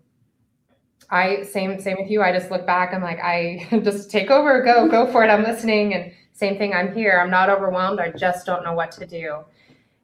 [1.10, 2.22] I same same with you.
[2.22, 2.94] I just look back.
[2.94, 5.30] I'm like, I just take over, go go for it.
[5.30, 5.94] I'm listening.
[5.94, 6.74] And same thing.
[6.74, 7.20] I'm here.
[7.20, 8.00] I'm not overwhelmed.
[8.00, 9.40] I just don't know what to do.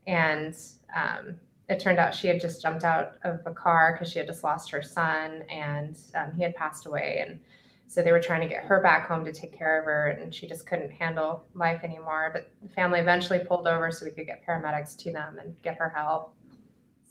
[0.08, 0.56] And
[0.96, 1.36] um,
[1.68, 4.44] it turned out she had just jumped out of a car because she had just
[4.44, 7.24] lost her son and um, he had passed away.
[7.28, 7.40] And
[7.88, 10.34] so they were trying to get her back home to take care of her, and
[10.34, 12.30] she just couldn't handle life anymore.
[12.32, 15.76] But the family eventually pulled over so we could get paramedics to them and get
[15.78, 16.36] her help.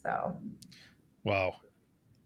[0.03, 0.37] So
[1.25, 1.57] Wow.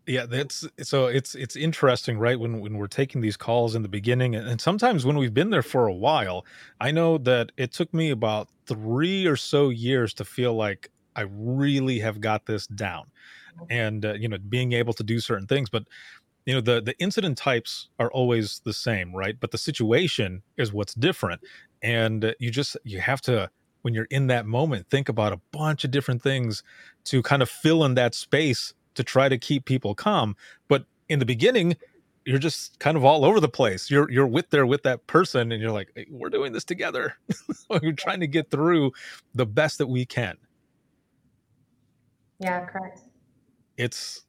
[0.06, 2.38] Yeah, that's so it's it's interesting, right?
[2.38, 5.62] When when we're taking these calls in the beginning and, sometimes when we've been there
[5.62, 6.44] for a while,
[6.80, 11.22] I know that it took me about three or so years to feel like I
[11.30, 13.06] really have got this down.
[13.70, 15.84] And uh, you know, being able to do certain things, but
[16.46, 19.36] you know, the the incident types are always the same, right?
[19.38, 21.42] But the situation is what's different.
[21.82, 23.50] And uh, you just you have to
[23.82, 26.62] when you're in that moment think about a bunch of different things
[27.04, 30.34] to kind of fill in that space to try to keep people calm
[30.68, 31.76] but in the beginning
[32.24, 35.52] you're just kind of all over the place you're you're with there with that person
[35.52, 37.16] and you're like hey, we're doing this together
[37.70, 38.92] we're trying to get through
[39.34, 40.36] the best that we can
[42.42, 43.02] yeah, correct.
[43.78, 44.22] it's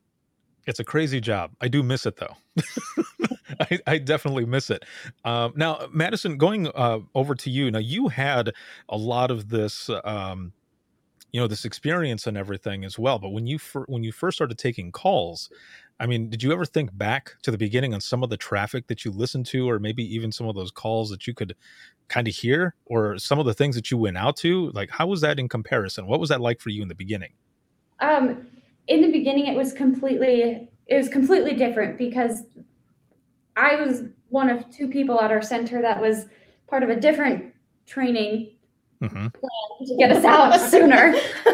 [0.67, 1.51] it's a crazy job.
[1.61, 2.37] I do miss it though.
[3.59, 4.85] I, I definitely miss it.
[5.25, 7.71] Um, now madison going uh, over to you.
[7.71, 8.53] Now you had
[8.89, 10.53] a lot of this um,
[11.33, 14.37] you know this experience and everything as well but when you fir- when you first
[14.37, 15.49] started taking calls
[15.99, 18.87] i mean did you ever think back to the beginning on some of the traffic
[18.87, 21.55] that you listened to or maybe even some of those calls that you could
[22.09, 24.71] kind of hear or some of the things that you went out to?
[24.71, 26.07] Like how was that in comparison?
[26.07, 27.33] What was that like for you in the beginning
[27.99, 28.47] Um,
[28.87, 32.43] in the beginning, it was completely it was completely different because
[33.55, 36.25] I was one of two people at our center that was
[36.67, 37.53] part of a different
[37.85, 38.51] training
[39.01, 39.27] mm-hmm.
[39.85, 41.13] to get us out sooner.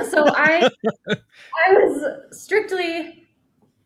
[0.10, 0.70] So I
[1.68, 3.28] I was strictly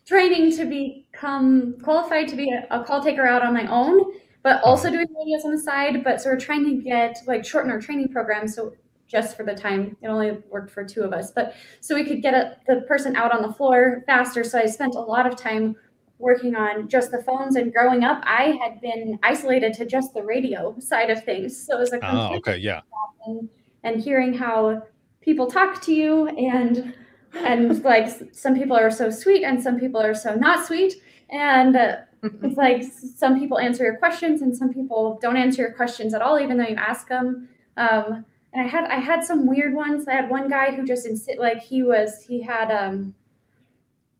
[0.06, 4.62] training to become qualified to be a, a call taker out on my own, but
[4.64, 6.04] also doing videos on the side.
[6.04, 8.48] But so we're trying to get like shorten our training program.
[8.48, 8.74] So
[9.14, 12.22] just for the time, it only worked for two of us, but so we could
[12.22, 14.44] get a, the person out on the floor faster.
[14.44, 15.78] So I spent a lot of time
[16.18, 20.24] working on just the phones and growing up i had been isolated to just the
[20.24, 21.66] radio side of things.
[21.66, 22.82] So it was a oh okay yeah.
[23.26, 23.50] and,
[23.84, 24.84] and hearing how
[25.22, 26.94] people talk to you and
[27.34, 30.96] and like some people are so sweet and some people are so not sweet.
[31.30, 35.74] And uh, it's like some people answer your questions and some people don't answer your
[35.74, 37.50] questions at all even though you ask them.
[37.76, 40.08] Um, and i had i had some weird ones.
[40.08, 43.14] I had one guy who just insi- like he was he had um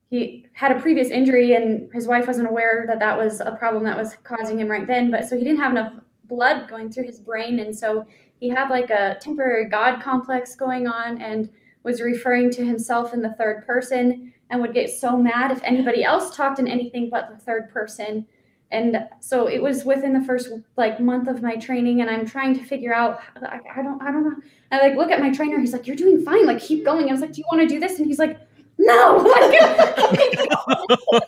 [0.10, 3.84] he had a previous injury and his wife wasn't aware that that was a problem
[3.86, 5.94] that was causing him right then but so he didn't have enough
[6.28, 7.60] blood going through his brain.
[7.60, 8.06] And so
[8.40, 11.50] he had like a temporary god complex going on and
[11.84, 16.04] was referring to himself in the third person and would get so mad if anybody
[16.04, 18.26] else talked in anything but the third person
[18.74, 22.54] and so it was within the first like month of my training and i'm trying
[22.58, 24.36] to figure out i, I don't i don't know.
[24.72, 27.08] I like look at my trainer he's like you're doing fine like keep going.
[27.08, 28.00] I was like do you want to do this?
[28.00, 28.40] And he's like
[28.78, 29.18] no.
[29.34, 31.22] Like,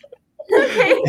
[0.62, 1.02] okay.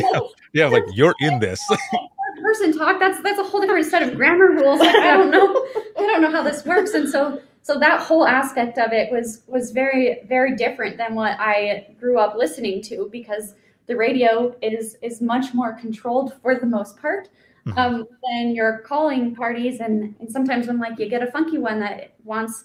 [0.53, 1.61] Yeah like you're in this.
[2.43, 4.81] Person talk that's that's a whole different set of grammar rules.
[4.81, 5.67] Like, i don't know.
[5.99, 6.93] I don't know how this works.
[6.93, 11.37] And so so that whole aspect of it was was very very different than what
[11.41, 13.55] i grew up listening to because
[13.87, 17.29] the radio is is much more controlled for the most part
[17.67, 17.77] Mhm.
[17.79, 19.81] um, than your calling parties.
[19.81, 22.65] And and sometimes when like you get a funky one that wants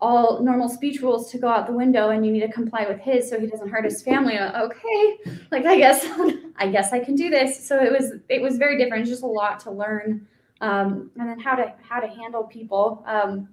[0.00, 3.00] all normal speech rules to go out the window and you need to comply with
[3.00, 5.18] his so he doesn't hurt his family okay
[5.50, 6.06] like i guess
[6.56, 7.66] i guess i can do this.
[7.66, 9.02] So it was it was very different.
[9.02, 10.26] It's just a lot to learn
[10.60, 13.02] um, and then how to how to handle people.
[13.06, 13.48] Um,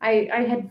[0.00, 0.70] i i had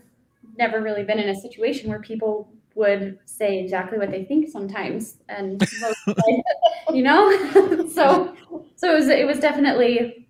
[0.56, 2.48] never really been in a situation where people
[2.78, 5.62] would say exactly what they think sometimes and
[6.92, 7.22] you know
[7.98, 8.34] so
[8.76, 10.26] so it was it was definitely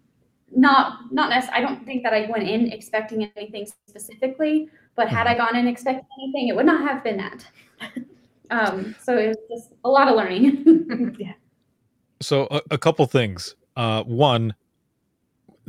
[0.57, 4.69] not not necessarily i don't think that i went in expecting anything specifically
[4.99, 7.47] But had I gone in expecting anything, it would not have been that.
[8.51, 11.15] um, so it was just a lot of learning.
[11.21, 11.35] yeah.
[12.21, 13.55] So a, a couple things.
[13.77, 14.57] Uh, one,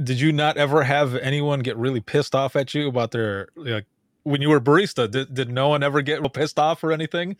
[0.03, 3.85] did you not ever have anyone get really pissed off at you about their like
[4.23, 5.09] when you were barista?
[5.09, 7.35] Did, did no one ever get pissed off or anything,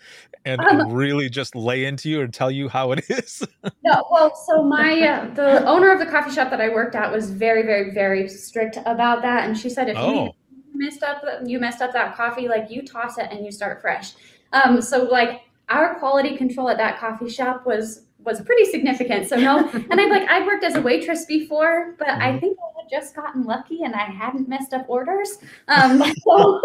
[0.45, 3.45] and, Um, really just lay into you and tell you how it is?
[3.83, 7.11] No, well, so my uh, the owner of the coffee shop that I worked at
[7.11, 10.25] was very, very, very strict about that, and she said if Oh.
[10.25, 10.33] you
[10.73, 14.13] messed up you messed up that coffee, like you toss it and you start fresh.
[14.53, 19.27] Um, so like our quality control at that coffee shop was was pretty significant.
[19.27, 22.81] So no, and I'm like I worked as a waitress before, but I think I
[22.81, 25.37] had just gotten lucky and I hadn't messed up orders.
[25.67, 26.61] Um, so,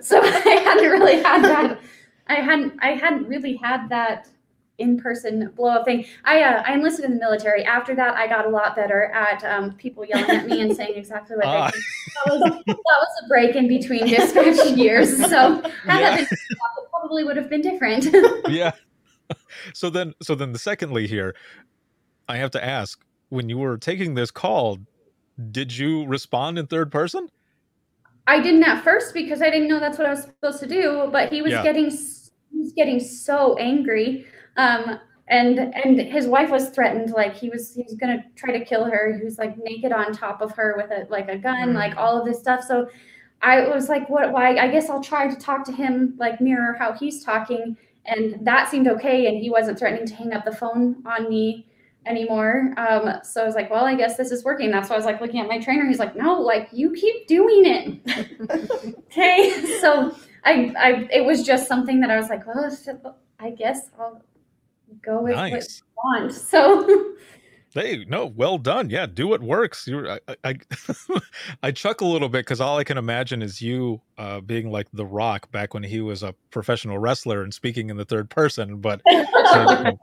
[0.00, 1.80] so I hadn't really had that.
[2.28, 4.28] I hadn't I hadn't really had that
[4.78, 6.04] in-person blow up thing.
[6.24, 7.64] I uh, I enlisted in the military.
[7.64, 10.94] After that, I got a lot better at um, people yelling at me and saying
[10.96, 11.66] exactly what Ah.
[11.66, 11.84] they think.
[12.26, 15.16] That was, that was a break in between dispatch years.
[15.30, 16.16] So had Yeah.
[16.16, 16.38] that been,
[16.90, 18.06] probably would have been different.
[18.48, 18.72] yeah.
[19.74, 21.34] So then, so then, the secondly here,
[22.28, 23.00] I have to ask:
[23.30, 24.78] when you were taking this call,
[25.52, 27.28] did you respond in third person?
[28.26, 31.08] I didn't at first because I didn't know that's what I was supposed to do.
[31.12, 31.62] But he was Yeah.
[31.62, 34.98] getting he was getting so angry, um,
[35.28, 37.10] and and his wife was threatened.
[37.10, 39.16] Like he was he was gonna try to kill her.
[39.16, 41.74] He was like naked on top of her with a like a gun, Mm.
[41.74, 42.62] like all of this stuff.
[42.64, 42.88] So
[43.42, 44.32] I was like, what?
[44.32, 44.56] Why?
[44.56, 47.76] I guess I'll try to talk to him, like mirror how he's talking,
[48.06, 49.26] and that seemed okay.
[49.26, 51.66] And he wasn't threatening to hang up the phone on me
[52.06, 52.74] anymore.
[52.76, 54.70] Um, so I was like, well, I guess this is working.
[54.70, 55.86] That's why I was like looking at my trainer.
[55.86, 58.90] He's like, no, like you keep doing it.
[59.10, 59.78] okay.
[59.80, 64.22] So I, I, it was just something that I was like, well, I guess I'll
[65.02, 65.60] go with what you
[65.96, 66.32] want.
[66.32, 67.14] So
[67.74, 68.88] Hey, no, well done.
[68.88, 69.88] Yeah, do what works.
[69.88, 70.54] You, I, I,
[71.64, 74.86] I, chuckle a little bit because all I can imagine is you uh, being like
[74.92, 78.76] The Rock back when he was a professional wrestler and speaking in the third person.
[78.76, 79.02] But
[79.52, 79.98] so,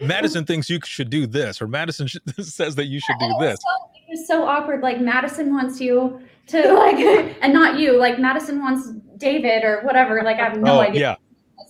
[0.00, 3.58] Madison thinks you should do this, or Madison sh- says that you should do this.
[3.60, 4.80] so, it was so awkward.
[4.80, 6.96] Like Madison wants you to like,
[7.42, 7.98] and not you.
[7.98, 10.22] Like Madison wants David or whatever.
[10.22, 11.00] Like I have no oh, idea.
[11.00, 11.16] yeah.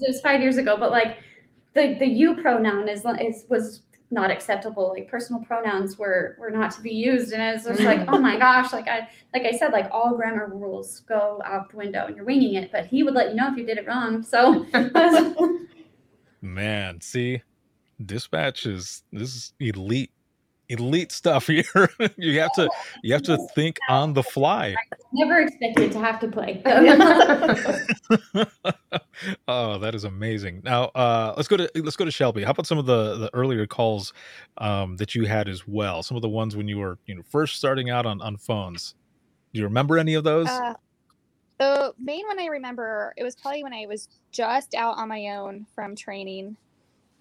[0.00, 1.18] It was five years ago, but like
[1.74, 4.88] the the you pronoun is is was not acceptable.
[4.88, 7.84] Like personal pronouns were were not to be used, and it's just mm.
[7.84, 11.70] like, oh my gosh, like I like I said, like all grammar rules go out
[11.70, 12.72] the window, and you're winging it.
[12.72, 14.22] But he would let you know if you did it wrong.
[14.22, 14.66] So
[16.40, 17.42] Man, see,
[18.04, 20.12] dispatch is this is elite,
[20.68, 21.90] elite stuff here.
[22.16, 22.68] you have to,
[23.02, 24.74] you have to think on the fly.
[25.12, 26.62] never expected to have to play.
[29.48, 30.60] oh, that is amazing.
[30.64, 32.44] Now, uh, let's go to let's go to Shelby.
[32.44, 34.12] How about some of the the earlier calls
[34.58, 36.02] um, that you had as well?
[36.02, 38.94] Some of the ones when you were you know first starting out on on phones.
[39.52, 40.48] Do you remember any of those?
[40.48, 40.74] Uh,
[41.58, 45.36] the main one I remember, it was probably when I was just out on my
[45.36, 46.56] own from training.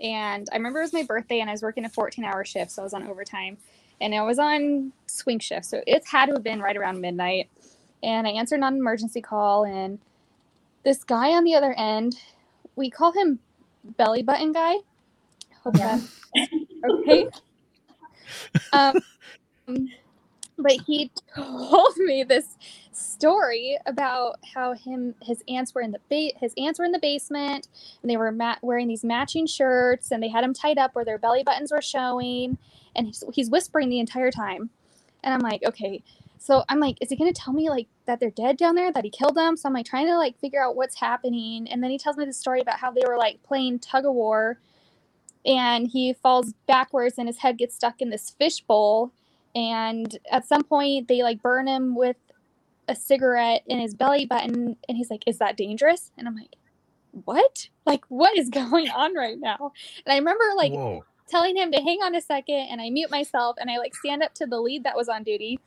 [0.01, 2.71] And I remember it was my birthday and I was working a 14 hour shift,
[2.71, 3.57] so I was on overtime.
[4.01, 7.49] And I was on swing shift, so it had to have been right around midnight.
[8.03, 9.99] And I answered an emergency call, and
[10.83, 12.15] this guy on the other end,
[12.75, 13.39] we call him
[13.83, 14.75] Belly Button Guy.
[15.63, 16.01] Hope that
[16.89, 17.27] okay.
[18.73, 18.99] Um,
[20.57, 22.57] but he told me this
[22.97, 26.99] story about how him his aunts were in the ba- his aunts were in the
[26.99, 27.67] basement
[28.01, 31.05] and they were ma- wearing these matching shirts and they had them tied up where
[31.05, 32.57] their belly buttons were showing
[32.95, 34.69] and he's, he's whispering the entire time.
[35.23, 36.03] And i'm like okay.
[36.39, 38.91] So i'm like is he going to tell me like that they're dead down there
[38.91, 41.83] that he killed them so i'm like trying to like figure out what's happening and
[41.83, 44.59] then he tells me the story about how they were like playing tug of war
[45.45, 49.11] and he falls backwards and his head gets stuck in this fish bowl
[49.55, 52.17] and at some point they like burn him with
[52.87, 56.11] a cigarette in his belly button and he's like is that dangerous?
[56.17, 56.55] And i'm like
[57.25, 57.69] what?
[57.85, 59.71] Like what is going on right now?
[60.05, 61.03] And i remember like Whoa.
[61.27, 64.23] telling him to hang on a second and i mute myself and i like stand
[64.23, 65.59] up to the lead that was on duty.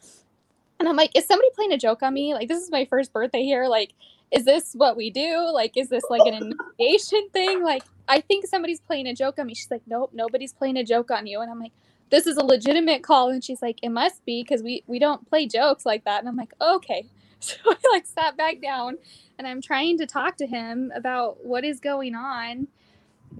[0.78, 2.34] And i'm like is somebody playing a joke on me?
[2.34, 3.66] Like this is my first birthday here.
[3.66, 3.92] Like
[4.30, 5.50] is this what we do?
[5.52, 7.62] Like is this like an initiation thing?
[7.62, 9.54] Like i think somebody's playing a joke on me.
[9.54, 11.40] She's like nope nobody's playing a joke on you.
[11.40, 11.72] And i'm like
[12.10, 13.30] this is a legitimate call.
[13.30, 16.20] And she's like it must be because we we don't play jokes like that.
[16.20, 17.06] And i'm like okay.
[17.42, 18.98] So i like sat back down
[19.38, 22.68] and i'm trying to talk to him about what is going on.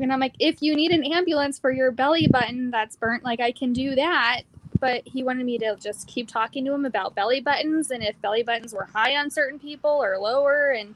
[0.01, 3.41] And i'm like if you need an ambulance for your belly button that's burnt like
[3.41, 4.43] i can do that.
[4.79, 8.19] But he wanted me to just keep talking to him about belly buttons and if
[8.23, 10.71] belly buttons were high on certain people or lower.
[10.71, 10.95] And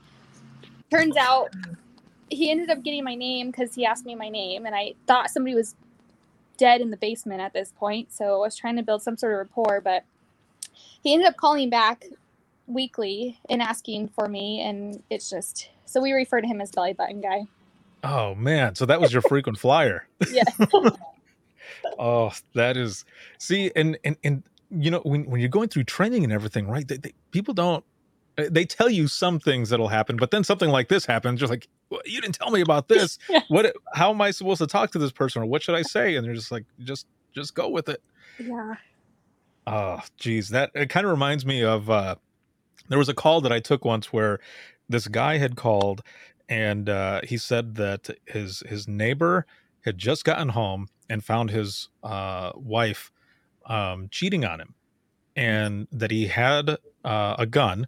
[0.91, 1.51] turns out
[2.31, 4.65] he ended up getting my name because he asked me my name.
[4.65, 5.75] And i thought somebody was
[6.57, 9.33] dead in the basement at this point so i was trying to build some sort
[9.33, 10.05] of rapport but
[11.03, 12.07] he ended up calling back
[12.67, 16.93] weekly and asking for me, and it's just so we refer to him as belly
[16.93, 17.43] button guy.
[18.03, 20.07] Oh man, so that was your frequent flyer.
[20.31, 20.45] Yeah.
[21.99, 23.05] oh, that is
[23.39, 26.87] see, and and and you know when when you're going through training and everything, right?
[26.87, 27.85] They, they, people don't.
[28.37, 31.41] They tell you some things that'll happen, but then something like this happens.
[31.41, 33.19] You're like, well, you didn't tell me about this.
[33.29, 33.41] Yeah.
[33.49, 33.75] What?
[33.95, 36.17] How am I supposed to talk to this person, or what should I say?
[36.17, 38.03] And they're just like, just just go with it.
[38.39, 38.75] Yeah.
[39.67, 42.17] Oh, geez, that it kind of reminds me of uh,
[42.89, 44.39] there was a call that I took once where
[44.89, 46.03] this guy had called
[46.49, 49.47] and uh, he said that his his neighbor
[49.85, 53.11] had just gotten home and found his uh, wife
[53.67, 54.75] um, cheating on him,
[55.37, 57.87] and that he had uh, a gun,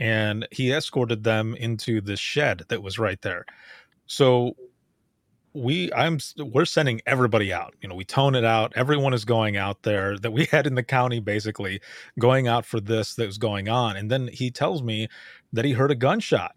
[0.00, 3.44] and he escorted them into the shed that was right there.
[4.06, 4.56] So
[5.52, 9.56] we i'm we're sending everybody out you know we tone it out everyone is going
[9.56, 11.80] out there that we had in the county basically
[12.18, 15.08] going out for this that was going on and then he tells me
[15.52, 16.54] that he heard a gunshot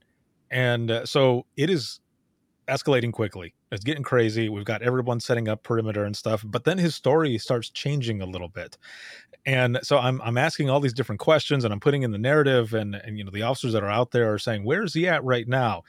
[0.52, 2.00] and uh, so it is
[2.68, 6.78] escalating quickly it's getting crazy we've got everyone setting up perimeter and stuff but then
[6.78, 8.78] his story starts changing a little bit
[9.46, 12.74] and so i'm i'm asking all these different questions and i'm putting in the narrative
[12.74, 15.24] and and you know the officers that are out there are saying where's he at
[15.24, 15.84] right now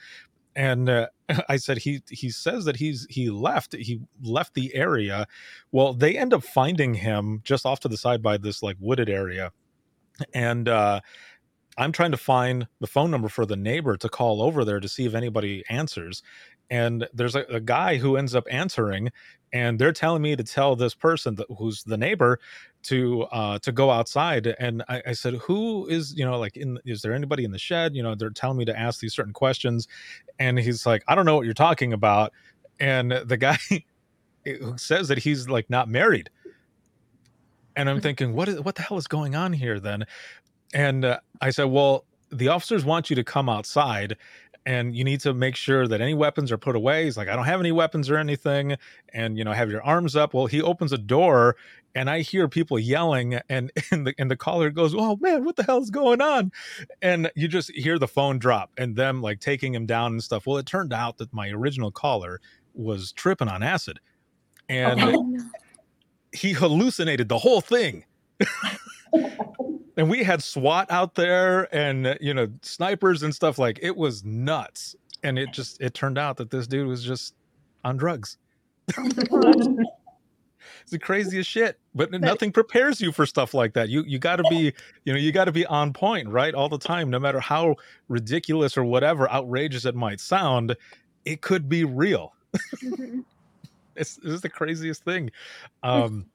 [0.55, 1.07] and uh,
[1.49, 5.27] I said he he says that he's he left he left the area.
[5.71, 9.09] Well, they end up finding him just off to the side by this like wooded
[9.09, 9.51] area,
[10.33, 11.01] and uh,
[11.77, 14.87] I'm trying to find the phone number for the neighbor to call over there to
[14.87, 16.23] see if anybody answers.
[16.71, 19.11] And there's a, a guy who ends up answering,
[19.53, 22.39] and they're telling me to tell this person that, who's the neighbor
[22.85, 26.77] to uh to go outside and I, I said who is you know like in
[26.85, 27.95] is there anybody in the shed?
[27.95, 29.87] You know they're telling me to ask these certain questions
[30.37, 32.31] and he's like i don't know what you're talking about
[32.79, 33.57] and the guy
[34.45, 36.29] who says that he's like not married.
[37.75, 40.05] And i'm thinking what is what the hell is going on here then?
[40.73, 44.15] And uh, i said well the officers want you to come outside
[44.67, 47.05] and you need to make sure that any weapons are put away.
[47.05, 48.77] He's like i don't have any weapons or anything
[49.11, 50.35] and you know have your arms up.
[50.35, 51.55] Well he opens a door
[51.95, 55.55] and i hear people yelling and and the, and the caller goes oh man what
[55.55, 56.51] the hell's going on?
[57.01, 60.45] And you just hear the phone drop and them like taking him down and stuff.
[60.45, 62.41] Well it turned out that my original caller
[62.73, 63.99] was tripping on acid
[64.69, 65.37] and Oh,
[66.33, 68.05] he hallucinated the whole thing.
[69.97, 74.25] And we had SWAT out there and you know snipers and stuff like it was
[74.25, 74.95] nuts.
[75.23, 77.33] And it just it turned out that this dude was just
[77.83, 78.37] on drugs
[80.85, 83.89] it's the craziest shit but nothing prepares you for stuff like that.
[83.89, 84.71] You you got to be
[85.03, 87.75] you know you got to be on point right all the time no matter how
[88.07, 90.75] ridiculous or whatever outrageous it might sound
[91.25, 92.33] it could be real.
[92.83, 93.25] Mhm.
[93.95, 95.31] it's this is the craziest thing.
[95.83, 96.27] Um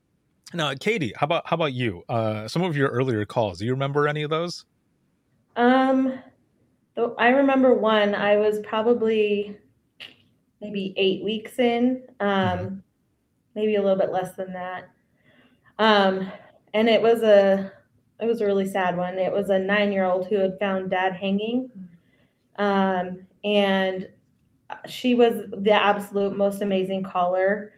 [0.53, 2.03] now Kayte how about how about you?
[2.09, 4.65] Uh some of your earlier calls do you remember any of those?
[5.55, 6.19] Um,
[6.97, 8.17] so I remember one.
[8.17, 9.57] I was probably
[10.61, 12.83] maybe eight weeks in, um,
[13.61, 14.91] maybe a little bit less than that.
[15.79, 16.31] Um,
[16.73, 17.73] and it was a
[18.21, 19.19] it was a really sad one.
[19.19, 21.71] It was a nine year old who had found dad hanging,
[22.57, 24.09] um, and
[24.87, 27.73] she was the absolute most amazing caller.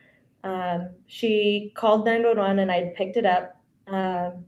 [0.45, 3.57] Um, she called 911 and I picked it up.
[3.87, 4.45] Um,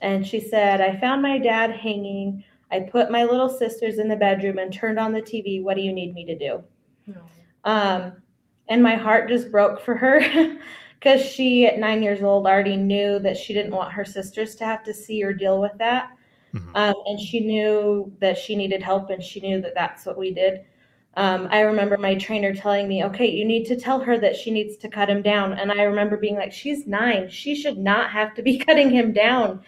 [0.00, 2.44] and she said, I found my dad hanging.
[2.70, 5.62] I put my little sisters in the bedroom and turned on the TV.
[5.62, 6.62] What do you need me to do?
[7.64, 8.12] Um,
[8.68, 10.20] and my heart just broke for her
[11.00, 14.64] because she, at nine years old, already knew that she didn't want her sisters to
[14.64, 16.10] have to see or deal with that.
[16.54, 16.70] Mhm.
[16.74, 20.32] Um, and she knew that she needed help, and she knew that that's what we
[20.32, 20.64] did.
[21.14, 24.50] Um, I remember my trainer telling me, okay, you need to tell her that she
[24.52, 25.54] needs to cut him down.
[25.54, 27.28] And I remember being like, she's nine.
[27.28, 29.62] She should not have to be cutting him down.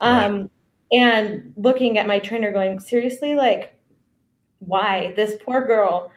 [0.00, 0.50] Um,
[0.90, 3.74] and looking at my trainer going, seriously, like,
[4.58, 5.12] why?
[5.14, 6.10] This poor girl.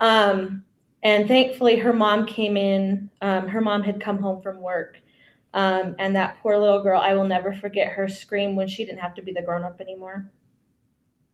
[0.00, 0.64] Um,
[1.04, 3.10] and thankfully, her mom came in.
[3.20, 4.98] Um, her mom had come home from work.
[5.54, 8.98] Um, and that poor little girl, I will never forget her scream when she didn't
[9.00, 10.30] have to be the grown up anymore.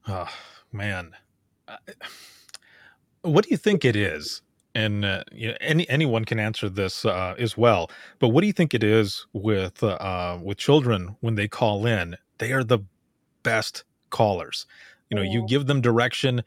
[0.08, 0.28] oh
[0.72, 1.12] man
[1.68, 1.76] Uh,
[3.22, 4.42] what do you think it is
[4.74, 8.46] and uh, you know, any anyone can answer this uh, as well but what do
[8.46, 12.80] you think it is with uh, with children when they call in they are the
[13.42, 14.66] best callers
[15.10, 16.42] you know you give them direction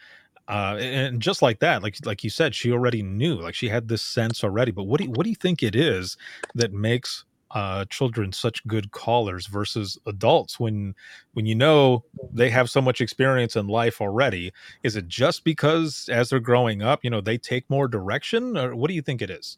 [0.47, 3.87] uh, and just like that like like you said she already knew like she had
[3.87, 6.17] this sense already but what do you, what do you think it is
[6.55, 10.93] that makes uh, children such good callers versus adults when
[11.33, 16.09] when you know they have so much experience in life already is it just because
[16.11, 19.21] as they're growing up you know they take more direction or what do you think
[19.21, 19.57] it is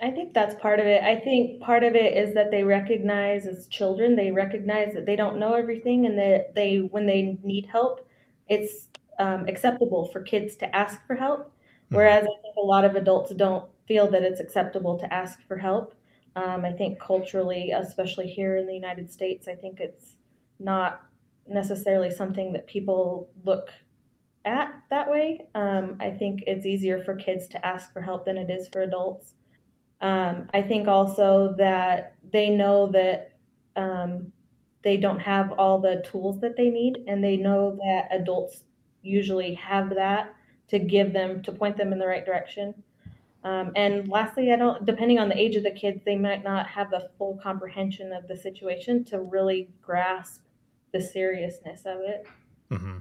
[0.00, 1.02] I think that's part of it.
[1.02, 5.16] I think part of it is that they recognize as children, they recognize that they
[5.16, 8.06] don't know everything and that they, when they need help,
[8.46, 8.88] it's
[9.18, 11.52] um, acceptable for kids to ask for help.
[11.90, 15.56] Whereas I think a lot of adults don't feel that it's acceptable to ask for
[15.56, 15.94] help.
[16.34, 20.16] Um, I think culturally, especially here in the United States, I think it's
[20.58, 21.02] not
[21.48, 23.70] necessarily something that people look
[24.44, 25.46] at that way.
[25.54, 28.82] Um, I think it's easier for kids to ask for help than it is for
[28.82, 29.34] adults.
[30.00, 33.32] Um, I think also that they know that
[33.76, 34.32] um,
[34.82, 38.62] they don't have all the tools that they need, and they know that adults
[39.06, 40.34] usually have that
[40.68, 42.74] to give them to point them in the right direction.
[43.44, 46.66] Um, and lastly, I don't, depending on the age of the kids, they might not
[46.66, 50.40] have the full comprehension of the situation to really grasp
[50.92, 52.26] the seriousness of it.
[52.70, 52.98] Mm-hmm.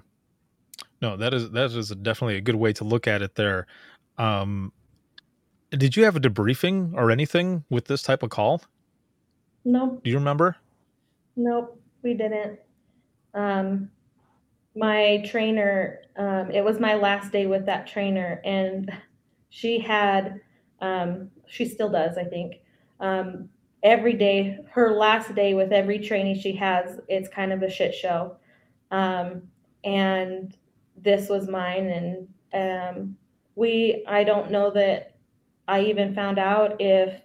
[1.02, 3.36] No, that is that is definitely a good way to look at it.
[3.36, 3.68] There,
[4.18, 4.72] um,
[5.72, 8.62] did you have a debriefing or anything with this type of call?
[9.66, 10.00] No.
[10.04, 10.58] Do you remember?
[11.36, 12.60] nope, we didn't.
[13.34, 13.90] Um,
[14.76, 18.92] my trainer, um, it was my last day with that trainer, and
[19.50, 20.42] she had,
[20.82, 22.56] um, she still does, I think.
[23.00, 23.50] Um,
[23.84, 27.94] every day, her last day with every trainee she has, it's kind of a shit
[27.94, 28.36] show.
[28.92, 29.44] Um,
[29.84, 30.56] and
[30.98, 33.18] this was mine, and um,
[33.56, 35.16] we, I don't know that
[35.68, 37.22] I even found out if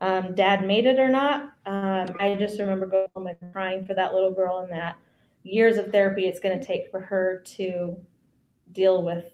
[0.00, 1.52] um, dad made it or not.
[1.66, 4.96] I just remember going home and crying for that little girl and that
[5.42, 7.96] years of therapy it's going to take for her to
[8.72, 9.24] deal with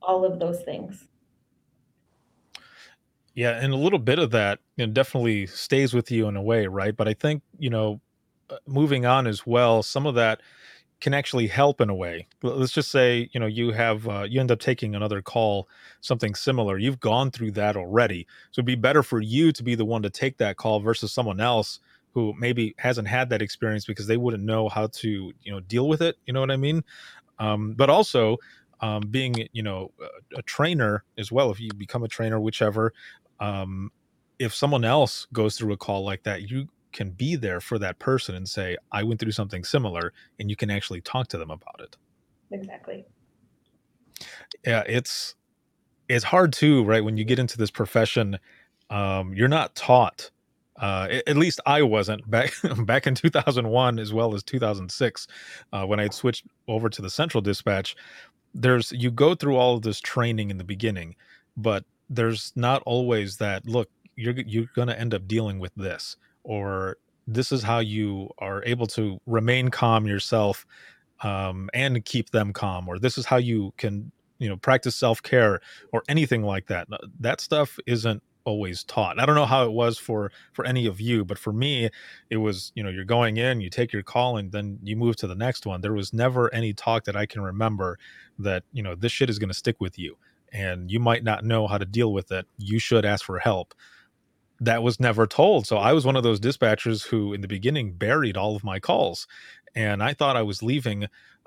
[0.00, 1.08] all of those things.
[3.34, 6.42] Yeah, and a little bit of that you know, definitely stays with you in a
[6.42, 6.96] way, right?
[6.96, 8.00] But I think you know,
[8.48, 10.40] uh, moving on as well, some of that
[11.00, 12.26] can actually help in a way.
[12.42, 15.68] Let's just say you know you have uh, you end up taking another call,
[16.00, 16.78] something similar.
[16.78, 20.02] You've gone through that already, so it'd be better for you to be the one
[20.02, 21.78] to take that call versus someone else
[22.16, 25.88] who maybe hasn't had that experience because they wouldn't know how to you know deal
[25.88, 26.16] with it.
[26.26, 26.82] You know what I mean?
[27.40, 28.38] um, but also
[28.82, 29.92] um, being you know
[30.34, 32.94] a, a trainer as well if you become a trainer whichever
[33.40, 33.92] um,
[34.38, 37.98] if someone else goes through a call like that you can be there for that
[38.00, 41.50] person and say i went through something similar and you can actually talk to them
[41.50, 41.96] about it
[42.52, 43.06] Exactly.
[44.66, 45.36] yeah it's
[46.08, 48.38] it's hard too right when you get into this profession
[48.90, 50.30] um, you're not taught
[50.78, 52.52] uh, at least I wasn't back
[52.84, 55.26] back in 2001 as well as 2006
[55.72, 57.96] uh, when I had switched over to the central dispatch.
[58.54, 61.16] There's you go through all of this training in the beginning,
[61.56, 66.16] but there's not always that look you're you're going to end up dealing with this
[66.44, 66.96] or
[67.26, 70.64] this is how you are able to remain calm yourself
[71.22, 75.60] um, and keep them calm or this is how you can you know practice self-care
[75.92, 76.86] or anything like that
[77.18, 81.00] that stuff isn't always taught i don't know how it was for for any of
[81.00, 81.90] you but for me
[82.30, 85.16] it was you know you're going in you take your call and then you move
[85.16, 87.98] to the next one there was never any talk that i can remember
[88.38, 90.16] that you know this shit is going to stick with you
[90.52, 93.74] and you might not know how to deal with it you should ask for help
[94.60, 95.66] that was never told.
[95.66, 98.80] So I was one of those dispatchers who, in the beginning, buried all of my
[98.80, 99.26] calls,
[99.74, 101.06] and I thought I was leaving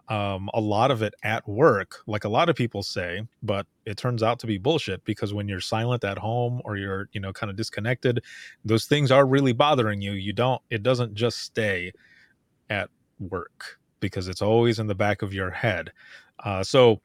[0.09, 3.21] um, a lot of it at work, like a lot of people say.
[3.43, 7.09] But it turns out to be bullshit because when you're silent at home or you're,
[7.13, 8.23] you know, kind of disconnected,
[8.65, 10.13] those things are really bothering you.
[10.13, 10.61] You don't.
[10.69, 11.91] It doesn't just stay
[12.69, 12.89] at
[13.19, 15.91] work because it's always in the back of your head.
[16.43, 17.01] Uh, so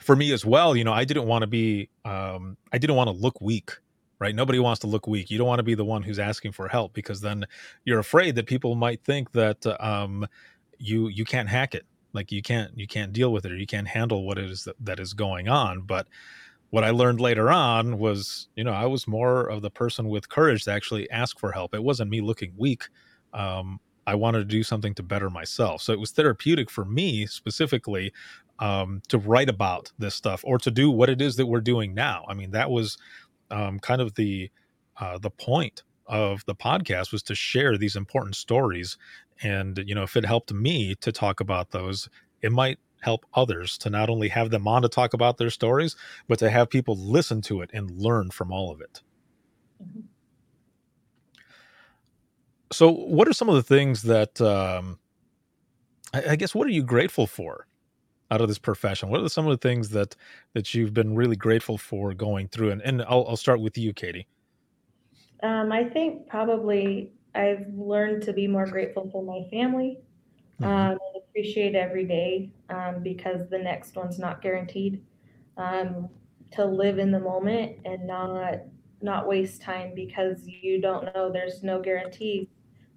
[0.00, 3.08] for me as well, you know, I didn't want to be, um, I didn't want
[3.08, 3.70] to look weak,
[4.18, 4.34] right?
[4.34, 5.30] Nobody wants to look weak.
[5.30, 7.44] You don't want to be the one who's asking for help because then
[7.84, 10.26] you're afraid that people might think that um,
[10.78, 13.66] you you can't hack it, like you can't you can't deal with it or you
[13.66, 15.82] can't handle what it is that, that is going on.
[15.82, 16.06] But
[16.70, 20.28] what I learned later on was, you know, I was more of the person with
[20.28, 21.74] courage to actually ask for help.
[21.74, 22.84] It wasn't me looking weak.
[23.32, 25.82] Um, I wanted to do something to better myself.
[25.82, 28.12] So it was therapeutic for me specifically
[28.58, 31.94] um, to write about this stuff or to do what it is that we're doing
[31.94, 32.24] now.
[32.28, 32.98] I mean, that was
[33.50, 34.50] um, kind of the
[35.00, 38.96] uh, the point of the podcast was to share these important stories,
[39.42, 42.08] and you know, if it helped me to talk about those,
[42.42, 45.96] it might help others to not only have them on to talk about their stories,
[46.28, 49.02] but to have people listen to it and learn from all of it.
[52.72, 54.98] So, what are some of the things that um,
[56.14, 56.54] I, I guess?
[56.54, 57.66] What are you grateful for
[58.30, 59.10] out of this profession?
[59.10, 60.16] What are some of the things that
[60.54, 62.70] that you've been really grateful for going through?
[62.70, 64.26] And and I'll, I'll start with you, Kayte.
[65.42, 70.00] Um, I think probably I've learned to be more grateful for my family
[70.60, 70.66] Mhm.
[70.66, 75.02] um, and appreciate every day um, because the next one's not guaranteed.
[75.56, 76.10] Um,
[76.52, 78.60] to live in the moment and not
[79.02, 82.48] not waste time because you don't know there's no guarantee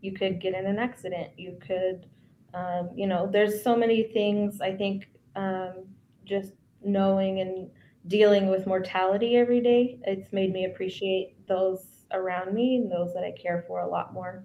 [0.02, 2.06] you could get in an accident you could
[2.54, 5.86] um, you know there's so many things i think um,
[6.26, 7.70] just knowing and
[8.08, 13.24] dealing with mortality every day it's made me appreciate those around me and those that
[13.24, 14.44] i care for a lot more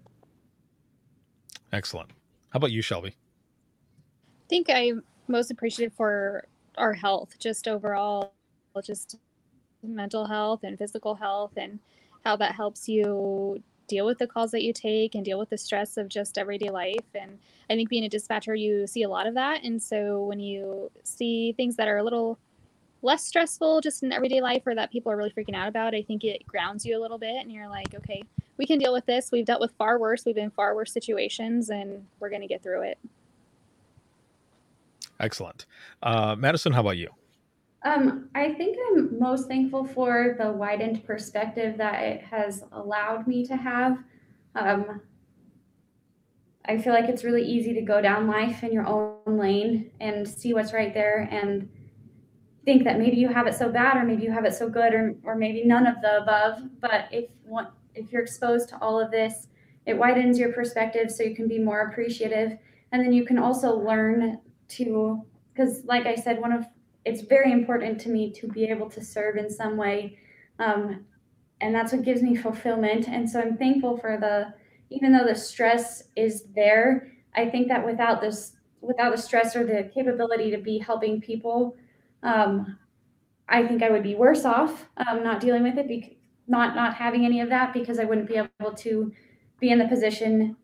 [1.72, 2.10] excellent
[2.50, 6.46] how about you shelby i think i'm most appreciative for
[6.76, 8.32] our health just overall
[8.84, 9.16] just
[9.82, 11.78] mental health and physical health and
[12.24, 15.58] how that helps you deal with the calls that you take and deal with the
[15.58, 17.04] stress of just everyday life.
[17.14, 17.38] And
[17.68, 19.64] I think being a dispatcher, you see a lot of that.
[19.64, 22.38] And so when you see things that are a little
[23.02, 26.02] less stressful just in everyday life or that people are really freaking out about, I
[26.02, 28.22] think it grounds you a little bit and you're like, okay,
[28.56, 29.30] we can deal with this.
[29.32, 30.24] We've dealt with far worse.
[30.24, 32.98] We've been far worse situations and we're going to get through it.
[35.20, 35.66] Excellent.
[36.02, 37.08] Uh, Madison, how about you?
[37.84, 43.44] Um, I think I'm most thankful for the widened perspective that it has allowed me
[43.46, 43.98] to have.
[44.54, 45.00] Um,
[46.64, 50.26] I feel like it's really easy to go down life in your own lane and
[50.28, 51.68] see what's right there and
[52.64, 54.94] think that maybe you have it so bad or maybe you have it so good
[54.94, 56.60] or, or maybe none of the above.
[56.80, 59.48] But if one, if you're exposed to all of this,
[59.86, 62.56] it widens your perspective so you can be more appreciative.
[62.92, 64.38] And then you can also learn
[64.68, 66.64] to, because like I said, one of
[67.04, 70.18] it's very important to me to be able to serve in some way.
[70.58, 71.04] Um,
[71.60, 73.08] and that's what gives me fulfillment.
[73.08, 74.54] And so I'm thankful for the,
[74.90, 79.64] even though the stress is there, I think that without this, without the stress or
[79.64, 81.76] the capability to be helping people,
[82.22, 82.78] um,
[83.48, 86.18] I think I would be worse off um, not dealing with it, be-
[86.48, 89.12] not not having any of that because I wouldn't be able to
[89.60, 90.56] be in the position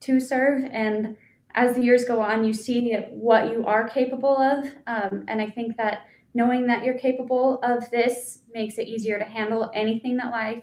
[0.00, 0.64] to serve.
[0.70, 1.16] And
[1.54, 4.66] as the years go on, you see what you are capable of.
[4.86, 9.24] Um, and I think that knowing that you're capable of this makes it easier to
[9.24, 10.62] handle anything that life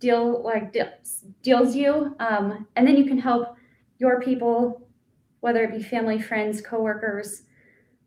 [0.00, 2.16] deal like deals, deals you.
[2.18, 3.56] Um, and then you can help
[3.98, 4.88] your people,
[5.40, 7.42] whether it be family, friends, coworkers,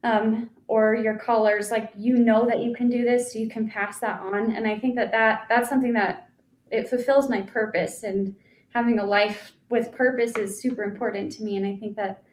[0.03, 1.72] um, or your callers.
[1.72, 4.51] Like you know that you can do this, so you can pass that on.
[4.51, 6.30] And I think that that that's something that
[6.72, 8.36] it fulfills my purpose and
[8.74, 11.55] having a life with purpose is super important to me.
[11.57, 12.24] And I think that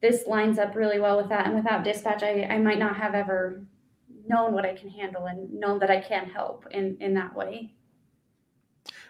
[0.00, 1.46] this lines up really well with that.
[1.46, 3.64] And without dispatch, I, I might not have ever
[4.26, 7.72] known what I can handle and known that I can help in, in that way.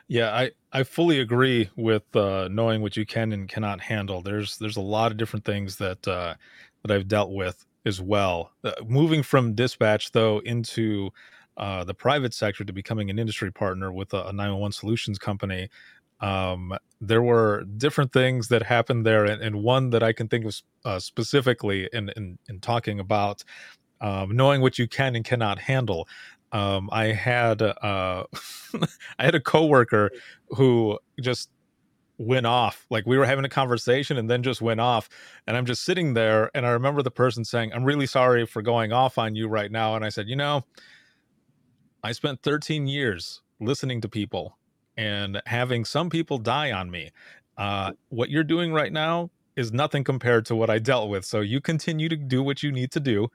[0.07, 4.21] Yeah, I, I fully agree with uh, knowing what you can and cannot handle.
[4.21, 6.35] There's there's a lot of different things that uh,
[6.83, 8.53] that I've dealt with as well.
[8.63, 11.11] Uh, moving from dispatch though into
[11.57, 15.69] uh, the private sector to becoming an industry partner with a, a 911 solutions company,
[16.21, 20.47] um, there were different things that happened there, and, and one that I can think
[20.47, 23.45] of uh, specifically in, in, in talking about
[24.01, 26.09] um, knowing what you can and cannot handle.
[26.53, 27.73] Um, I had uh,
[29.19, 30.11] I had a coworker
[30.49, 31.51] who just
[32.17, 35.09] went off like we were having a conversation and then just went off
[35.49, 38.63] and i'm just sitting there and i remember the person saying i'm really sorry for
[38.63, 40.65] going off on you right now and i said you know
[42.05, 44.57] i spent 13 years listening to people
[44.97, 47.11] and having some people die on me.
[47.57, 51.25] Uh, what you're doing right now is nothing compared to what I dealt with.
[51.25, 53.29] So you continue to do what you need to do.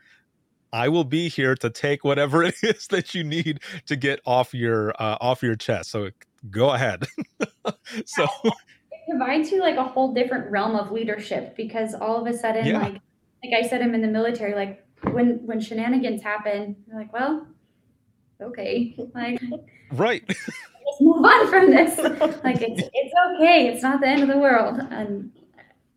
[0.72, 4.53] I will be here to take whatever it is that you need to get off
[4.53, 5.91] your uh, off your chest.
[5.91, 6.09] So
[6.49, 7.05] go ahead.
[8.05, 8.53] so it
[9.09, 12.80] provides you like a whole different realm of leadership because all of a sudden, yeah.
[12.80, 13.01] like
[13.43, 14.53] like I said, I'm in the military.
[14.53, 17.47] Like when when shenanigans happen, you're like, well,
[18.41, 19.41] okay, like
[19.91, 20.24] right.
[20.28, 21.97] Let's move on from this.
[22.43, 23.67] like it's it's okay.
[23.67, 24.80] It's not the end of the world.
[24.91, 25.32] And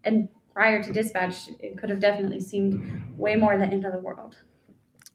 [0.04, 3.98] and prior to dispatch, it could have definitely seemed way more the end of the
[3.98, 4.36] world.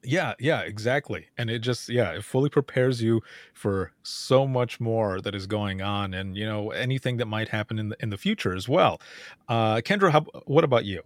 [0.04, 1.26] Yeah, yeah, exactly.
[1.36, 3.20] And it just yeah, it fully prepares you
[3.52, 7.78] for so much more that is going on and you know anything that might happen
[7.78, 9.00] in the in the future as well.
[9.48, 11.02] Uh Kendra, how, what about you?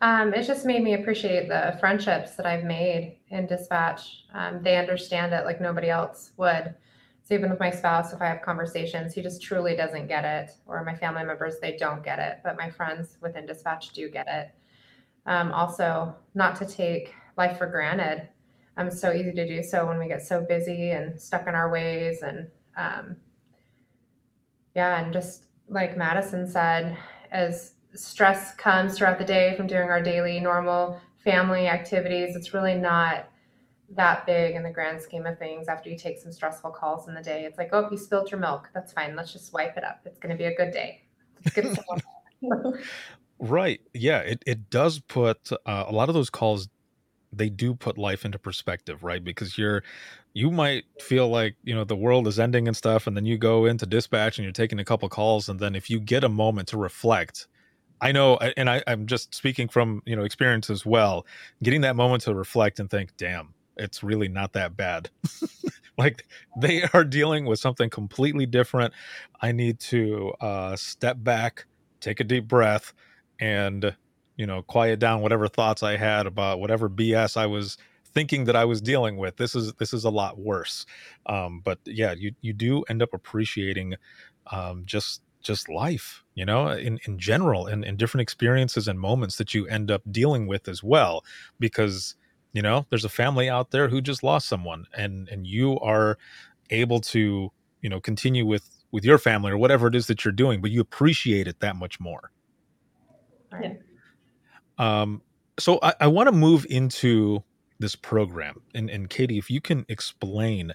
[0.00, 4.24] Um, it just made me appreciate the friendships that I've made in dispatch.
[4.34, 6.74] Um, they understand it like nobody else would.
[7.22, 10.50] So even with my spouse, if I have conversations, he just truly doesn't get it,
[10.66, 14.26] or my family members, they don't get it, but my friends within dispatch do get
[14.26, 14.50] it.
[15.26, 18.28] Um, also, not to take life for granted.
[18.76, 21.54] Um, it's so easy to do so when we get so busy and stuck in
[21.54, 23.16] our ways, and um,
[24.74, 26.96] yeah, and just like Madison said,
[27.30, 32.74] as stress comes throughout the day from doing our daily normal family activities, it's really
[32.74, 33.28] not
[33.94, 37.14] that big in the grand scheme of things after you take some stressful calls in
[37.14, 37.44] the day.
[37.44, 38.70] It's like, oh, you spilled your milk.
[38.72, 39.14] That's fine.
[39.14, 40.00] Let's just wipe it up.
[40.06, 41.02] It's going to be a good day.
[43.42, 43.80] Right.
[43.92, 44.20] Yeah.
[44.20, 46.68] It, it does put uh, a lot of those calls
[47.32, 49.22] they do put life into perspective, right?
[49.22, 49.82] Because you're
[50.34, 53.38] you might feel like you know the world is ending and stuff, and then you
[53.38, 56.28] go into dispatch and you're taking a couple calls, and then if you get a
[56.28, 57.48] moment to reflect.
[58.00, 61.24] I know, and I, I'm just speaking from you know experience as well.
[61.62, 65.08] Getting that moment to reflect and think, "Damn, it's really not that bad."
[65.98, 66.26] like
[66.56, 68.92] they are dealing with something completely different.
[69.40, 71.66] I need to uh, step back,
[72.00, 72.92] take a deep breath,
[73.38, 73.94] and
[74.36, 77.78] you know quiet down whatever thoughts I had about whatever BS I was
[78.14, 79.36] thinking that I was dealing with.
[79.36, 80.86] This is this is a lot worse.
[81.26, 83.94] Um, but yeah, you you do end up appreciating
[84.50, 89.36] um, just just life, you know, in in general, and in different experiences and moments
[89.36, 91.24] that you end up dealing with as well,
[91.58, 92.14] because
[92.52, 96.18] you know there's a family out there who just lost someone, and and you are
[96.70, 100.32] able to you know continue with with your family or whatever it is that you're
[100.32, 102.30] doing, but you appreciate it that much more.
[103.60, 103.74] Yeah.
[104.78, 105.22] Um,
[105.58, 107.42] so I, I want to move into
[107.78, 110.72] this program, and and Kayte, if you can explain,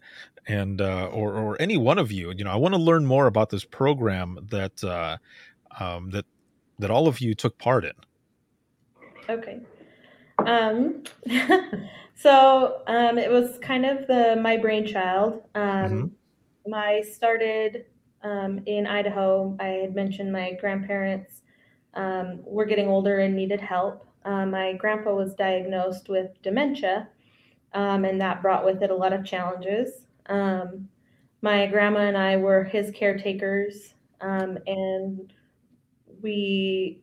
[0.47, 3.27] and uh, or or any one of you, you know, I want to learn more
[3.27, 5.17] about this program that uh,
[5.79, 6.25] um, that
[6.79, 7.93] that all of you took part in.
[9.29, 9.59] Okay.
[10.45, 11.03] Um,
[12.15, 15.43] so um, it was kind of the my brainchild.
[15.55, 16.11] Um,
[16.67, 16.73] Mhm.
[16.73, 17.85] I started
[18.23, 19.55] um, in Idaho.
[19.59, 21.41] I had mentioned my grandparents
[21.97, 24.07] um, were getting older and needed help.
[24.23, 27.09] Uh, my grandpa was diagnosed with dementia,
[27.73, 30.05] um, and that brought with it a lot of challenges.
[30.27, 30.87] Um,
[31.41, 35.33] my grandma and I were his caretakers, um, and
[36.21, 37.01] we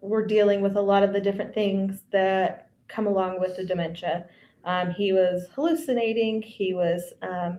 [0.00, 4.26] were dealing with a lot of the different things that come along with the dementia.
[4.64, 7.58] Um, he was hallucinating, he was um,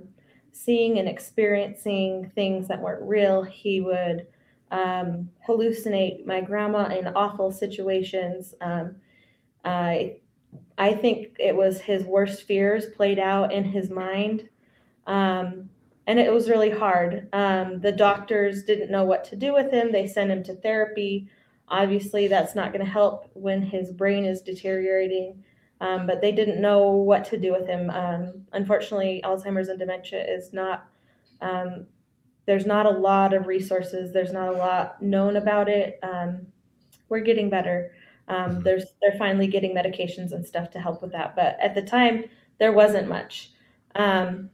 [0.51, 3.43] seeing and experiencing things that weren't real.
[3.43, 4.28] He would
[4.72, 8.53] um, hallucinate my grandma in awful situations.
[8.61, 8.95] Um,
[9.63, 10.18] I,
[10.78, 14.49] I think it was his worst fears played out in his mind.
[15.05, 15.70] Um,
[16.05, 17.28] and it was really hard.
[17.34, 19.91] Um, the doctors didn't know what to do with him.
[19.91, 21.30] They sent him to therapy.
[21.68, 25.43] Obviously, that's not going to help when his brain is deteriorating.
[25.80, 27.89] Um, but they didn't know what to do with him.
[27.89, 30.88] Um, unfortunately, Alzheimer's and dementia is not.
[31.41, 31.86] Um,
[32.48, 34.12] there's not a lot of resources.
[34.12, 36.00] There's not a lot known about it.
[36.02, 36.48] Um,
[37.10, 37.91] we're getting better.
[38.30, 41.36] Um, there's they're finally getting medications and stuff to help with that.
[41.36, 42.24] But at the time,
[42.58, 43.52] there wasn't much.
[43.95, 44.50] Um,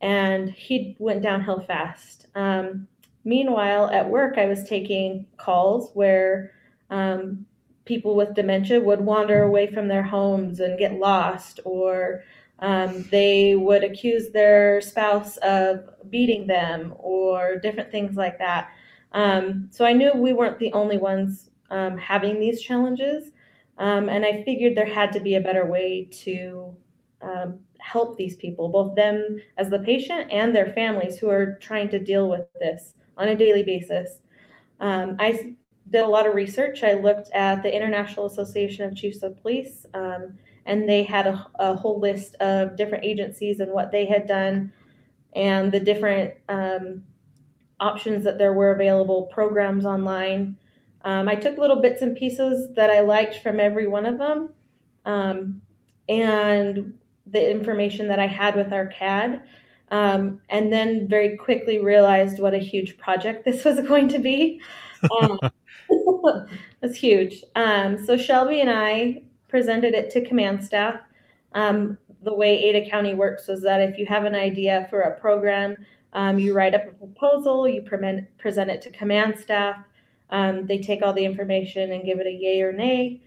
[0.00, 2.26] and he went downhill fast.
[2.34, 2.86] Um,
[3.24, 6.52] meanwhile, at work, I was taking calls where
[6.90, 7.46] um,
[7.86, 12.22] people with dementia would wander away from their homes and get lost, or
[12.60, 18.70] um, they would accuse their spouse of beating them, or different things like that.
[19.12, 23.30] Um, so I knew we weren't the only ones um, having these challenges,
[23.78, 26.76] um, and I figured there had to be a better way to
[27.22, 31.88] um, help these people, both them as the patient and their families who are trying
[31.90, 34.18] to deal with this on a daily basis.
[34.80, 35.54] Um, I
[35.90, 36.82] did a lot of research.
[36.82, 40.38] I looked at the International Association of Chiefs of Police, um,
[40.68, 44.72] and they had a, a, whole list of different agencies and what they had done,
[45.34, 47.02] and the different um,
[47.80, 50.56] options that there were available, programs online.
[51.04, 54.50] Um, I took little bits and pieces that I liked from every one of them.
[55.04, 55.62] Um,
[56.08, 56.94] and
[57.26, 59.42] the information that I had with our CAD,
[59.90, 64.60] um, and then very quickly realized what a huge project this was going to be.
[65.22, 65.38] Um,
[66.82, 67.44] it's huge.
[67.54, 71.00] Um, so Shelby and I presented it to command staff.
[71.54, 75.18] Um, the way Ada County works is that if you have an idea for a
[75.18, 75.76] program,
[76.12, 79.76] um, you write up a proposal, you pre- present it to command staff.
[80.30, 83.22] Um, they take all the information and give it a yay or nay.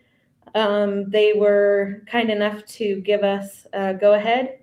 [0.55, 4.59] Um, they were kind enough to give us a go ahead.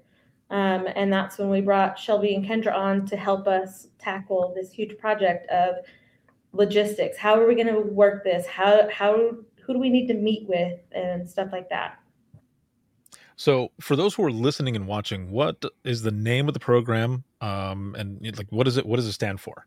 [0.50, 4.72] Um, and that's when we brought Shelby and Kendra on to help us tackle this
[4.72, 5.76] huge project of
[6.52, 7.16] logistics.
[7.18, 8.46] How are we going to work this?
[8.46, 9.32] How, how,
[9.68, 11.98] who do we need to meet with and stuff like that?
[13.36, 17.22] So, for those who are listening and watching, what is the name of the program?
[17.40, 18.86] Um, and like, what is it?
[18.86, 19.66] What does it stand for?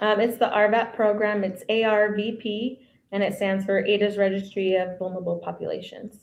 [0.00, 1.44] Um, it's the ARVAP program.
[1.44, 2.78] It's ARVP
[3.12, 6.16] and it stands for Ada's Registry of Vulnerable Populations.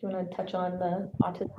[0.00, 1.50] Do you want to touch on the autism?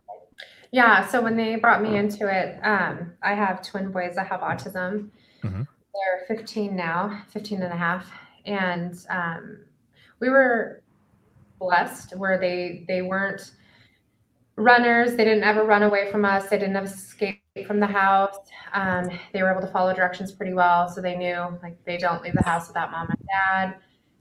[0.71, 4.39] Yeah, so when they brought me into it, um, I have twin boys that have
[4.39, 5.09] autism.
[5.43, 5.67] Mhm.
[5.93, 8.09] They're 15 now, 15 and a half.
[8.49, 9.59] And um,
[10.21, 10.83] we were
[11.59, 13.51] blessed where they they weren't
[14.57, 15.15] runners.
[15.15, 16.49] They didn't ever run away from us.
[16.49, 18.37] They didn't escape from the house.
[18.73, 22.23] Um, they were able to follow directions pretty well, so they knew like they don't
[22.23, 23.75] leave the house without mom and dad.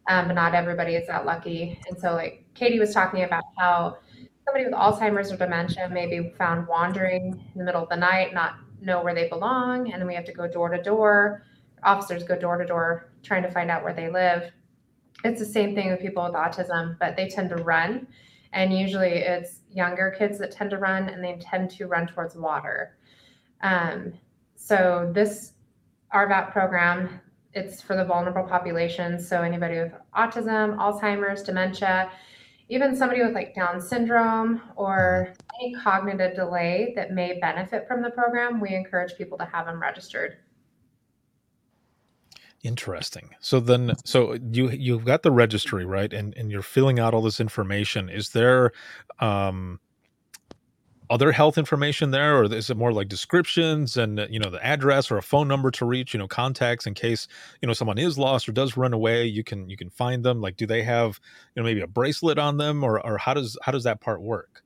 [0.09, 1.81] um, but not everybody is that lucky.
[1.89, 3.99] And so, like Kayte was talking about how
[4.47, 8.35] somebody with Alzheimer's or dementia may be found wandering in the middle of the night,
[8.35, 11.45] not know where they belong, and then we have to go door to door.
[11.85, 14.51] Officers go door to door trying to find out where they live.
[15.23, 18.09] It's the same thing with people with autism, but they tend to run.
[18.53, 22.35] And usually it's younger kids that tend to run and they tend to run towards
[22.35, 22.97] water.
[23.63, 24.15] Um,
[24.57, 25.53] so this
[26.15, 27.21] RVAP program,
[27.53, 29.29] it's for the vulnerable populations.
[29.29, 32.11] So anybody with autism, Alzheimer's, dementia,
[32.71, 38.11] even somebody with like Down syndrome or any cognitive delay that may benefit from the
[38.11, 40.39] program, we encourage people to have them registered.
[42.65, 43.31] Interesting.
[43.41, 47.23] So then, so you you've got the registry right, and and you're filling out all
[47.23, 48.09] this information.
[48.09, 48.73] Is there,
[49.21, 49.79] um,
[51.11, 55.11] other health information there, or is it more like descriptions and you know the address
[55.11, 56.13] or a phone number to reach?
[56.13, 57.29] You know, contacts in case
[57.63, 59.25] you know someone is lost or does run away.
[59.25, 60.41] You can you can find them.
[60.41, 61.21] Like, do they have
[61.55, 64.21] you know maybe a bracelet on them, or or how does how does that part
[64.21, 64.63] work?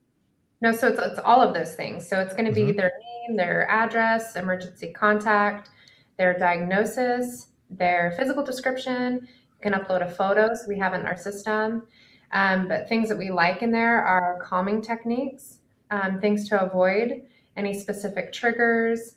[0.61, 2.07] No, so it's, it's all of those things.
[2.07, 2.77] So it's going to be Mhm.
[2.77, 2.91] their
[3.27, 5.69] name, their address, emergency contact,
[6.17, 9.27] their diagnosis, their physical description.
[9.63, 11.83] You can upload a photo, so we have it in our system.
[12.31, 15.59] Um, but things that we like in there are calming techniques,
[15.91, 17.21] um, things to avoid,
[17.55, 19.15] any specific triggers,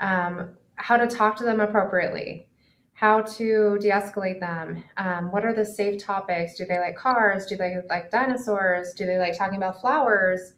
[0.00, 2.46] um, how to talk to them appropriately,
[2.92, 6.56] how to de escalate them, um, what are the safe topics?
[6.56, 7.46] Do they like cars?
[7.46, 8.92] Do they like dinosaurs?
[8.92, 10.54] Do they like talking about flowers?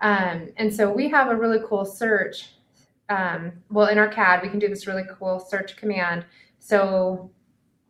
[0.00, 2.50] Um, and so we have a really cool search.
[3.08, 6.24] Um, well, in our CAD, we can do this really cool search command.
[6.64, 7.30] So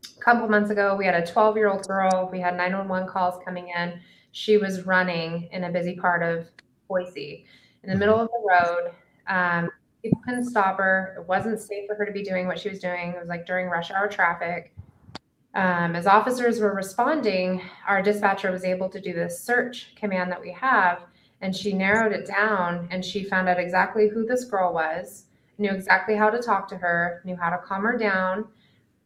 [0.05, 2.29] a couple months ago, we had a 12 year old girl.
[2.33, 4.01] We had 911 calls coming in.
[4.33, 6.49] She was running in a busy part of
[6.89, 7.47] Boise
[7.85, 8.93] in the middle of the road.
[9.29, 9.70] Um,
[10.03, 11.14] people couldn't stop her.
[11.20, 13.11] It wasn't safe for her to be doing what she was doing.
[13.11, 14.75] It was like during rush hour traffic.
[15.55, 20.41] Um, as officers were responding, our dispatcher was able to do this search command that
[20.41, 21.03] we have,
[21.43, 25.27] and she narrowed it down and she found out exactly who this girl was,
[25.59, 28.49] knew exactly how to talk to her, knew how to calm her down,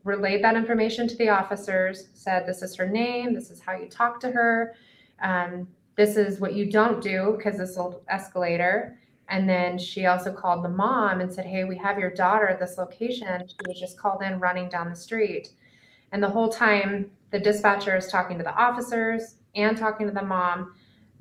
[0.04, 3.88] relayed that information to the officers, said, This is her name, this is how you
[3.88, 4.74] talk to her,
[5.22, 8.98] um, this is what you don't do because this will escalate her.
[9.28, 12.58] And then she also called the mom and said, Hey, we have your daughter at
[12.58, 13.46] this location.
[13.46, 15.50] She was just called in running down the street.
[16.12, 20.22] And the whole time, the dispatcher is talking to the officers and talking to the
[20.22, 20.74] mom.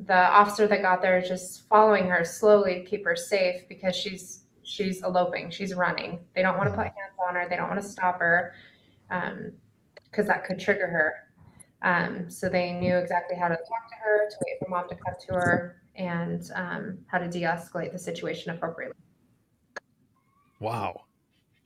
[0.05, 3.95] The officer that got there is just following her slowly to keep her safe because
[3.95, 5.49] she's she's eloping.
[5.49, 6.19] She's running.
[6.35, 7.47] They don't want to put hands on her.
[7.49, 8.53] They don't want to stop her
[9.09, 11.13] because that could trigger her.
[11.81, 14.95] Um, so they knew exactly how to talk to her, to wait for mom to
[14.95, 18.95] come to her, and um, how to de-escalate the situation appropriately.
[20.59, 21.03] Wow,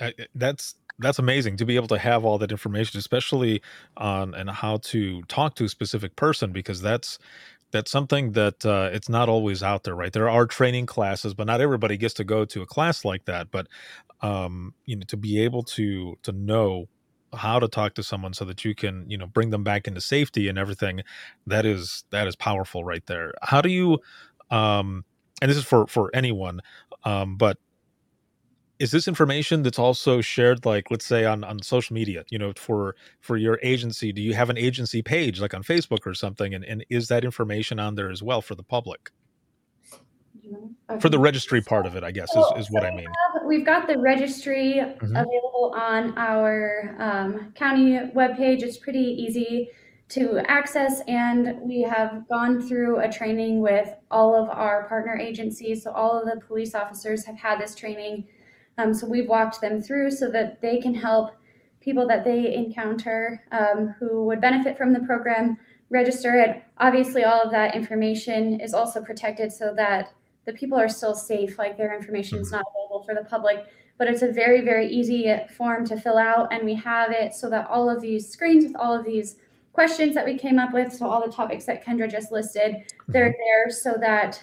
[0.01, 3.61] Uh, that's that's amazing to be able to have all that information, especially
[3.97, 7.19] on and how to talk to a specific person, because that's
[7.71, 10.13] that's something that uh, it's not always out there, right?
[10.13, 13.51] There are training classes, but not everybody gets to go to a class like that.
[13.51, 13.67] But
[14.21, 16.87] um, you know, to be able to to know
[17.33, 20.01] how to talk to someone so that you can you know bring them back into
[20.01, 21.01] safety and everything
[21.47, 23.97] that is that is powerful right there how do you
[24.49, 25.05] um
[25.41, 26.59] and this is for for anyone
[27.05, 27.57] um but
[28.81, 32.51] is this information that's also shared like let's say on on social media you know
[32.57, 36.53] for for your agency do you have an agency page like on facebook or something
[36.55, 39.11] and, and is that information on there as well for the public
[40.99, 43.65] for the registry part of it i guess is, is what i mean have- We've
[43.65, 45.09] got the registry Mhm.
[45.09, 48.61] available on our um, county webpage.
[48.61, 49.69] It's pretty easy
[50.09, 55.83] to access, and we have gone through a training with all of our partner agencies.
[55.83, 58.25] So all of the police officers have had this training.
[58.77, 61.31] Um, so we've walked them through so that they can help
[61.81, 65.57] people that they encounter um, who would benefit from the program
[65.89, 66.63] register it.
[66.77, 70.13] Obviously, all of that information is also protected so that
[70.45, 73.65] the people are still safe, like their information is not available for the public.
[73.97, 77.49] But it's a very, very easy form to fill out, and we have it so
[77.51, 79.35] that all of these screens with all of these
[79.73, 82.77] questions that we came up with, so all the topics that Kendra just listed,
[83.09, 84.41] they're there so that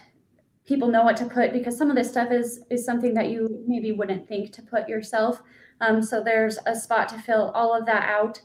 [0.69, 3.65] people know what to put because some of this stuff is is something that you
[3.67, 5.43] maybe wouldn't think to put yourself.
[5.81, 8.41] Um, so there's a spot to fill all of that out.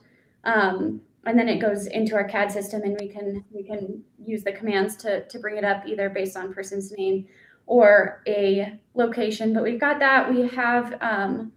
[0.45, 4.43] Um, and then it goes into our CAD system and we can we can use
[4.43, 7.27] the commands to to bring it up either based on person's name
[7.65, 9.53] or a location.
[9.53, 10.33] But we've got that.
[10.33, 11.51] We have um,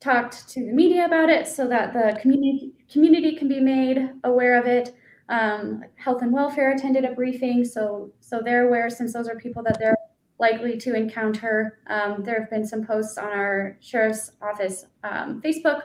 [0.00, 4.58] talked to the media about it so that the community community can be made aware
[4.60, 4.94] of it.
[5.32, 9.62] Um, health and welfare attended a briefing, so so they're aware since those are people
[9.62, 9.96] that they're
[10.38, 11.78] likely to encounter.
[11.86, 15.84] Um, there have been some posts on our sheriff's office um, Facebook,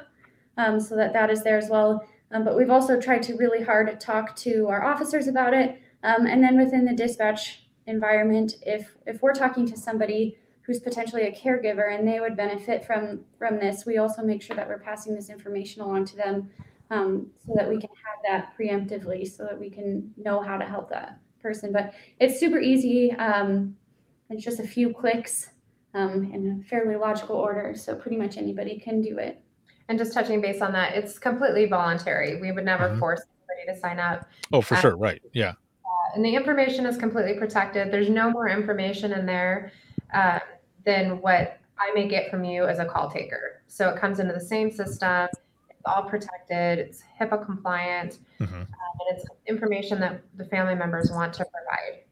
[0.58, 2.06] um, so that that is there as well.
[2.32, 5.82] Um, but we've also tried to really hard talk to our officers about it.
[6.04, 11.22] Um, and then within the dispatch environment, if if we're talking to somebody who's potentially
[11.22, 14.78] a caregiver and they would benefit from from this, we also make sure that we're
[14.78, 16.50] passing this information along to them
[16.92, 20.66] um, so that we can have that preemptively, so that we can know how to
[20.66, 21.72] help that person.
[21.72, 23.12] But it's super easy.
[23.14, 23.76] Um,
[24.30, 25.50] it's just a few clicks
[25.94, 29.42] um, in a fairly logical order, so pretty much anybody can do it.
[29.90, 32.42] And just touching base on that, it's completely voluntary.
[32.42, 33.00] We would never Mhm.
[33.00, 34.28] force anybody to sign up.
[34.52, 34.98] Oh, for Uh, sure.
[34.98, 35.22] Right.
[35.34, 35.54] Yeah.
[36.16, 37.92] and the information is completely protected.
[37.92, 39.72] There's no more information in there
[40.14, 40.40] uh,
[40.86, 43.62] than what I may get from you as a call taker.
[43.68, 45.28] So it comes into the same system.
[45.88, 46.80] It's all protected.
[46.80, 48.68] It's HIPAA compliant, hmm um,
[49.10, 52.04] and it's information that the family members want to provide.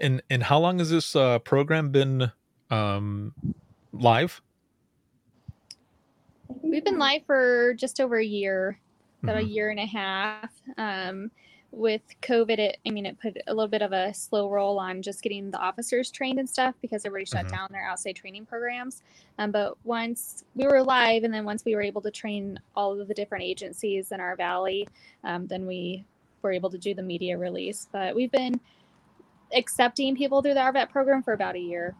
[0.00, 2.32] And and how long has this uh, program been
[2.70, 3.34] um,
[3.92, 4.42] live?
[6.62, 8.80] We've been live for just over a year,
[9.22, 9.50] about a Mhm.
[9.50, 10.50] year and a half.
[10.76, 11.30] Um,
[11.72, 15.02] with COVID, it I mean, it put a little bit of a slow roll on
[15.02, 17.50] just getting the officers trained and stuff because everybody shut Mhm.
[17.50, 19.02] down their outside training programs.
[19.38, 23.00] Um, but once we were live, and then once we were able to train all
[23.00, 24.88] of the different agencies in our valley,
[25.24, 26.04] um, then we
[26.42, 27.88] were able to do the media release.
[27.92, 28.60] But we've been
[29.52, 31.94] accepting people through the ARVP program for about a year.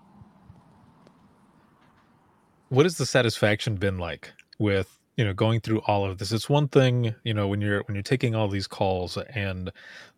[2.68, 6.32] What has the satisfaction been like with you know going through all of this?
[6.32, 9.72] It's one thing you know when you're when you're taking all these calls and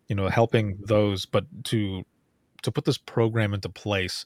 [0.09, 2.03] you know helping those, but to
[2.63, 4.25] to put this program into place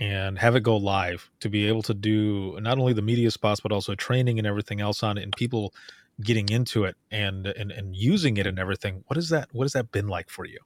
[0.00, 3.60] and have it go live to be able to do not only the media spots
[3.60, 5.74] but also training and everything else on it and people
[6.22, 9.74] getting into it and and, and using it and everything what is that what has
[9.74, 10.58] that been like for you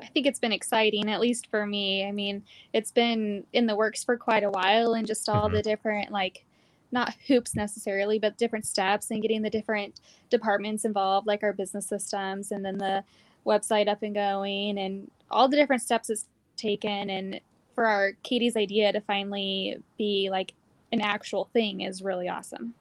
[0.00, 2.06] I think it's been exciting, at least for me.
[2.06, 5.52] I mean, it's been in the works for quite a while, and just all Mhm.
[5.52, 6.44] the different, like,
[6.92, 11.86] not hoops necessarily, but different steps and getting the different departments involved, like our business
[11.86, 13.04] systems, and then the
[13.44, 16.26] website up and going, and all the different steps it's
[16.56, 17.10] taken.
[17.10, 17.40] And
[17.74, 20.54] for our Kayte's idea to finally be like
[20.92, 22.74] an actual thing is really awesome.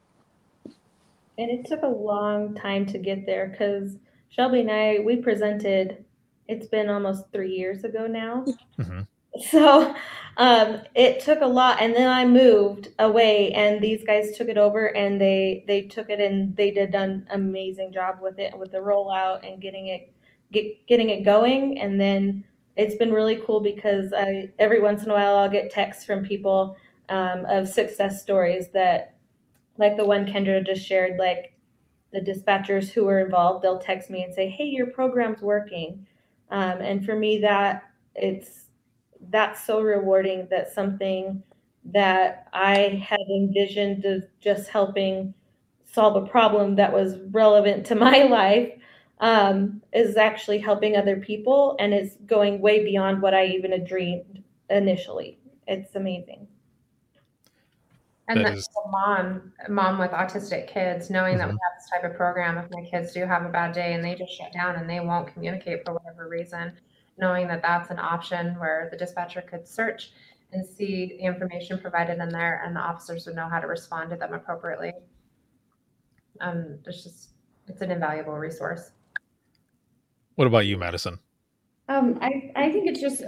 [1.38, 3.98] And it took a long time to get there because
[4.30, 6.04] Shelby and I, we presented,
[6.48, 8.46] it's been almost three years ago now.
[8.78, 9.02] hmm
[9.52, 9.96] So
[10.38, 14.58] um, it took a lot, and then I moved away, and these guys took it
[14.58, 18.72] over, and they they took it and they did an amazing job with it, with
[18.72, 20.12] the rollout and getting it
[20.52, 21.80] get, getting it going.
[21.80, 22.44] And then
[22.76, 26.26] it's been really cool because I every once in a while I'll get texts from
[26.26, 26.76] people
[27.10, 29.16] um, of success stories that,
[29.78, 31.54] like the one Kendra just shared, like
[32.12, 36.06] the dispatchers who were involved, they'll text me and say, "Hey, your program's working,"
[36.52, 37.84] um, and for me that
[38.16, 38.65] it's
[39.30, 41.44] that's so rewarding that something
[41.86, 45.34] that I had envisioned of just helping
[45.86, 48.72] solve a problem that was relevant to my life
[49.20, 53.88] um, is actually helping other people and is going way beyond what I even had
[53.88, 55.40] dreamed initially.
[55.68, 56.48] It's amazing.
[58.28, 61.60] And That the, is- the mom, mom with autistic kids, knowing that we Mhm.
[61.64, 64.16] have this type of program, if my kids do have a bad day and they
[64.16, 66.74] just shut down and they won't communicate for whatever reason,
[67.18, 70.12] knowing that that's an option where the dispatcher could search
[70.52, 74.10] and see the information provided in there and the officers would know how to respond
[74.10, 74.92] to them appropriately.
[76.42, 77.30] Um, it's just,
[77.68, 78.92] it's an invaluable resource.
[80.36, 81.18] what about you madison
[81.88, 83.24] Um, I, I think it's just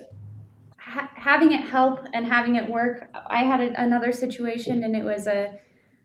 [0.78, 3.10] ha- having it help and having it work.
[3.28, 5.60] I had a, another situation, and it was a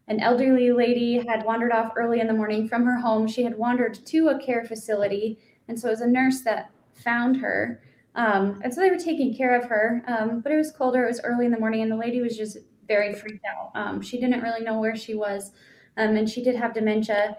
[0.09, 3.27] an elderly lady had wandered off early in the morning from her home.
[3.29, 6.71] She had wandered to a care facility, and so it was a nurse that
[7.03, 7.83] found her.
[8.15, 11.05] Um, and so they were taking care of her, um, but it was colder.
[11.05, 13.71] It was early in the morning, and the lady was just very freaked out.
[13.75, 15.53] Um, she didn't really know where she was,
[15.97, 17.39] um, and she did have dementia.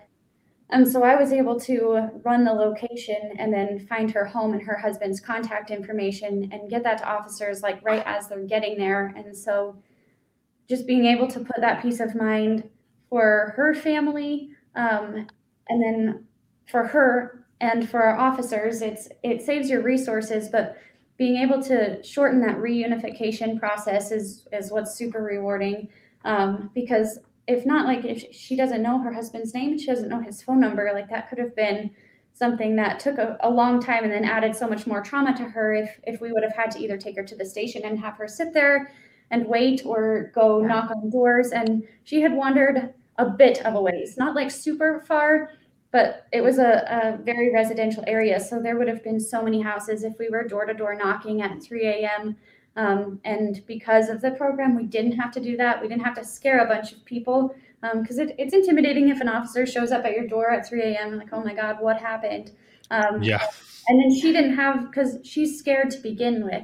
[0.69, 4.61] And so I was able to run the location and then find her home and
[4.63, 9.13] her husband's contact information and get that to officers like right as they're getting there.
[9.15, 9.77] And so
[10.67, 12.67] just being able to put that peace of mind
[13.09, 15.27] for her family um,
[15.69, 16.25] and then
[16.65, 20.77] for her and for our officers, it's it saves your resources, but
[21.17, 25.87] being able to shorten that reunification process is is what's super rewarding
[26.25, 30.19] um, because if not like if she doesn't know her husband's name she doesn't know
[30.21, 31.91] his phone number like that could have been
[32.33, 35.43] something that took a, a long time and then added so much more trauma to
[35.43, 37.99] her if if we would have had to either take her to the station and
[37.99, 38.91] have her sit there
[39.31, 40.67] and wait or go Yeah.
[40.67, 45.03] knock on doors and she had wandered a bit of a ways not like super
[45.07, 45.51] far
[45.93, 49.61] but it was a, a very residential area so there would have been so many
[49.61, 52.35] houses if we were door to door knocking at 3 a.m
[52.75, 55.81] um, and because of the program, we didn't have to do that.
[55.81, 57.55] We didn't have to scare a bunch of people.
[57.81, 60.81] because um, it, it's intimidating if an officer shows up at your door at 3
[60.81, 61.17] a.m.
[61.17, 62.51] like, oh my God, what happened?
[62.89, 63.47] Um, yeah.
[63.87, 66.63] And then she didn't have because she's scared to begin with,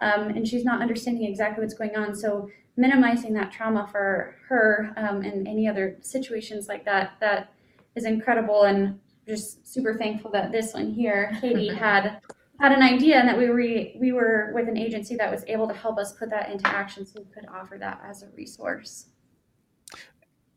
[0.00, 2.14] um, and she's not understanding exactly what's going on.
[2.14, 7.52] So minimizing that trauma for her um, and any other situations like that that
[7.94, 12.20] is incredible and just super thankful that this one here Kayte had
[12.60, 13.56] had an idea and that we were
[14.00, 17.06] we were with an agency that was able to help us put that into action
[17.06, 19.06] so we could offer that as a resource.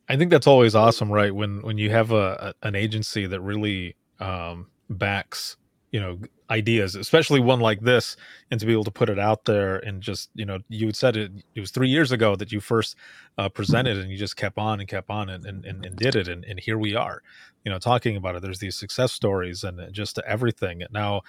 [0.10, 3.40] I think that's always awesome right when when you have a, a an agency that
[3.42, 5.56] really um, backs
[5.94, 8.18] you know ideas especially one like this
[8.52, 10.96] and to be able to put it out there and just you know you had
[10.96, 12.98] said it it was three years ago that you first
[13.38, 16.28] uh, presented and you just kept on and kept on and, and, and did it
[16.28, 17.22] and, and here we are
[17.64, 18.42] you know talking about it.
[18.42, 20.84] There's these success stories and just everything.
[20.92, 21.22] Now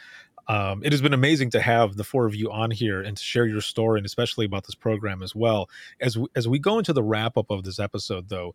[0.47, 3.23] um, it has been amazing to have the four of you on here and to
[3.23, 5.71] share your story and especially about this program as well.
[6.01, 8.55] As we, as we go into the wrap up of this episode though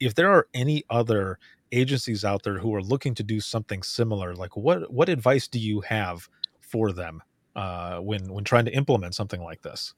[0.00, 1.38] if there are any other
[1.72, 5.58] agencies out there who are looking to do something similar, like what what advice do
[5.58, 6.28] you have
[6.60, 7.22] for them
[7.56, 9.94] uh, when when trying to implement something like this?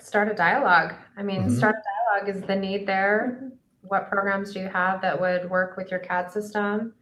[0.00, 0.94] Start a dialogue.
[1.16, 1.56] I mean, mm-hmm.
[1.56, 2.36] start a dialogue.
[2.36, 3.52] Is the need there?
[3.82, 6.94] What programs do you have that would work with your CAD system?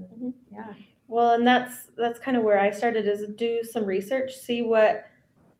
[0.00, 0.30] Mm-hmm.
[0.52, 0.72] Yeah.
[1.06, 5.06] Well, and that's that's kind of where I started is do some research, see what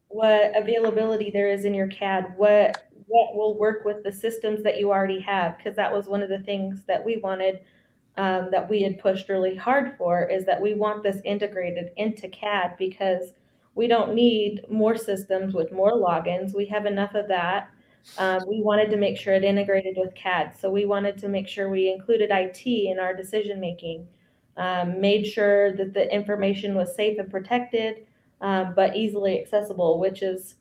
[0.09, 4.78] what availability there is in your CAD, what what will work with the systems that
[4.78, 7.60] you already have because that was one of the things that we wanted
[8.16, 12.28] um, that we had pushed really hard for is that we want this integrated into
[12.28, 13.32] CAD because
[13.74, 16.55] we don't need more systems with more logins.
[16.55, 17.70] We have enough of that.
[18.18, 20.55] Um, we wanted to make sure it integrated with CAD.
[20.60, 24.06] So we wanted to make sure we included IT in our decision making,
[24.56, 28.06] um, made sure that the information was safe and protected,
[28.40, 30.55] um, but easily accessible, which is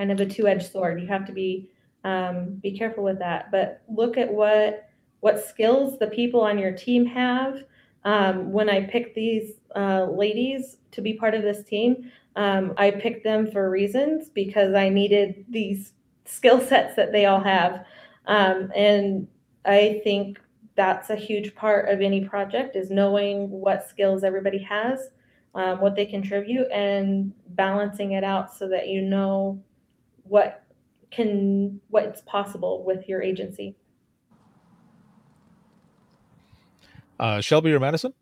[0.00, 0.98] kind of a two-edged sword.
[0.98, 1.68] You have to be
[2.04, 3.50] um, be careful with that.
[3.50, 4.88] But look at what
[5.20, 7.64] what skills the people on your team have.
[8.06, 12.92] Um, when I picked these uh, ladies to be part of this team, um, I
[12.92, 15.92] picked them for reasons because I needed these
[16.24, 17.84] skill sets that they all have,
[18.26, 19.28] um, and
[19.66, 20.40] I think
[20.76, 25.10] that's a huge part of any project is knowing what skills everybody has,
[25.54, 29.62] um, what they contribute, and balancing it out so that you know
[30.30, 30.62] what
[31.10, 33.74] can what's possible with your agency.
[37.18, 38.14] Uh, Shelby or Madison?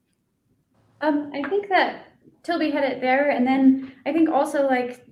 [1.03, 2.07] Um, I think that
[2.43, 5.07] Tilby had it there, and then I think also like,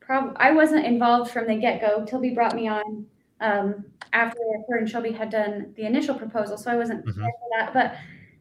[0.00, 2.04] prob- I wasn't involved from the get go.
[2.04, 3.06] Tilby brought me on
[3.40, 4.38] um, after
[4.68, 7.20] her and Shelby had done the initial proposal, so I wasn't mm-hmm.
[7.20, 7.72] there for that.
[7.72, 7.96] But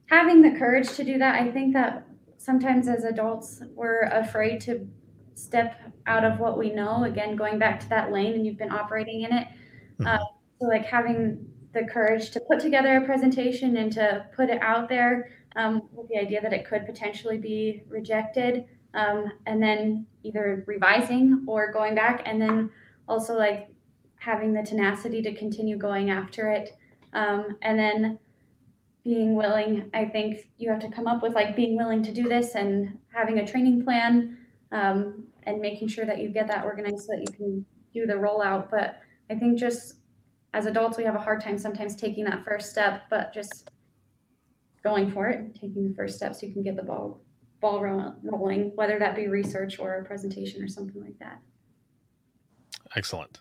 [0.08, 2.06] having the courage to do that, I think that
[2.38, 4.90] sometimes as adults we're afraid to
[5.36, 8.72] step out of what we know again going back to that lane and you've been
[8.72, 10.08] operating in it mm-hmm.
[10.08, 10.18] uh,
[10.60, 14.90] so like having the courage to put together a presentation and to put it out
[14.90, 20.64] there um, with the idea that it could potentially be rejected um, and then either
[20.68, 22.70] revising or going back and then
[23.08, 23.70] also like
[24.16, 26.78] having the tenacity to continue going after it
[27.14, 28.20] um, and then
[29.04, 32.28] being willing i think you have to come up with like being willing to do
[32.30, 34.38] this and having a training plan
[34.72, 38.14] um, and making sure that you get that organized so that you can do the
[38.14, 38.70] rollout.
[38.70, 39.00] But
[39.30, 39.96] I think just
[40.54, 43.70] as adults, we have a hard time sometimes taking that first step, but just
[44.84, 47.22] going for it, taking the first step so you can get the ball
[47.62, 47.80] ball
[48.24, 51.40] rolling, whether that be research or a presentation or something like that.
[52.96, 53.40] Excellent.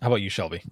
[0.00, 0.62] How about you, Shelby?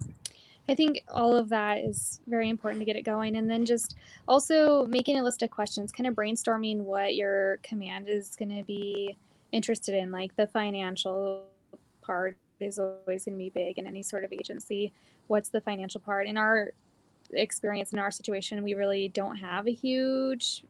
[0.67, 3.37] I think all of that is very important to get it going.
[3.37, 3.95] And then just
[4.27, 8.63] also making a list of questions, kind of brainstorming what your command is going to
[8.63, 9.15] be
[9.51, 11.45] interested in like the financial
[12.01, 14.91] part is always going to be big in any sort of agency.
[15.27, 16.27] What's the financial part?
[16.27, 16.71] In our
[17.33, 20.63] experience in our situation we really don't have a huge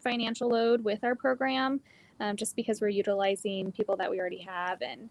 [0.00, 1.80] financial load with our program
[2.18, 5.10] um, just because we're utilizing people that we already have and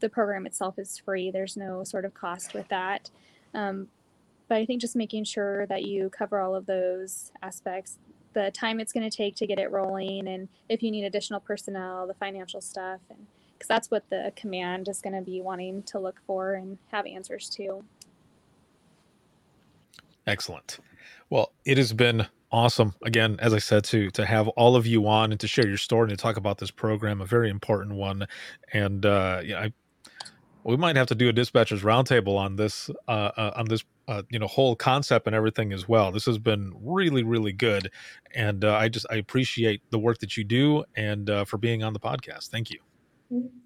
[0.00, 1.30] the program itself is free.
[1.30, 3.10] There's no sort of cost with that.
[3.52, 3.88] Um,
[4.48, 7.98] but i think just making sure that you cover all of those aspects
[8.36, 11.40] the time it's going to take to get it rolling and if you need additional
[11.40, 15.82] personnel the financial stuff and because that's what the command is going to be wanting
[15.84, 17.82] to look for and have answers to.
[20.26, 20.78] Excellent.
[21.30, 25.08] Well it has been awesome again as i said to to have all of you
[25.08, 27.94] on and to share your story and to talk about this program a very important
[27.96, 28.26] one.
[28.74, 29.72] And uh yeah i
[30.66, 34.22] we might have to do a dispatchers roundtable on this uh, uh, on this uh,
[34.30, 36.10] you know whole concept and everything as well.
[36.10, 37.90] This has been really really good,
[38.34, 41.84] and uh, I just I appreciate the work that you do and uh, for being
[41.84, 42.48] on the podcast.
[42.48, 42.80] Thank you.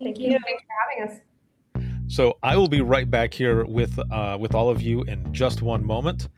[0.02, 0.30] Thank you.
[0.30, 1.20] Thanks for having us.
[2.08, 5.62] So I will be right back here with uh, with all of you in just
[5.62, 6.28] one moment.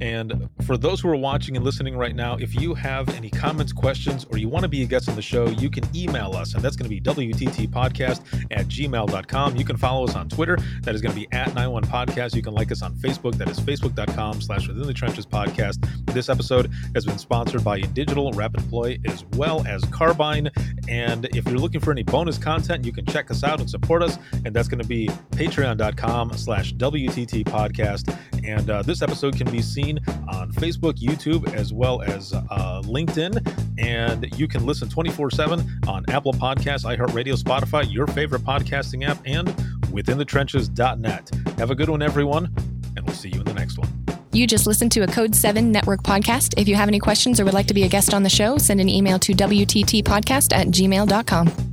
[0.00, 3.72] And for those who are watching and listening right now, if you have any comments,
[3.72, 6.54] questions, or you want to be a guest on the show, you can email us,
[6.54, 9.56] and that's going to be WTTpodcast at gmail.com.
[9.56, 10.58] You can follow us on Twitter.
[10.82, 12.34] That is going to be at 91 Podcast.
[12.34, 13.36] You can like us on Facebook.
[13.36, 15.86] That is facebook.com slash within the trenches podcast.
[16.12, 20.50] This episode has been sponsored by Digital RapidDeploy as well as Carbyne.
[20.88, 24.02] And if you're looking for any bonus content, you can check us out and support
[24.02, 24.18] us.
[24.44, 28.16] And that's going to be patreon.com slash WTT podcast.
[28.44, 29.91] And uh, this episode can be seen
[30.28, 33.40] on Facebook, YouTube, as well as uh, LinkedIn.
[33.78, 39.18] And you can listen 24 7 on Apple Podcasts, iHeartRadio, Spotify, your favorite podcasting app,
[39.24, 39.48] and
[39.92, 41.30] withinthetrenches.net.
[41.58, 42.52] Have a good one, everyone,
[42.96, 43.88] and we'll see you in the next one.
[44.32, 46.54] You just listened to a Code 7 Network podcast.
[46.56, 48.56] If you have any questions or would like to be a guest on the show,
[48.56, 51.71] send an email to WTTpodcast at gmail.com.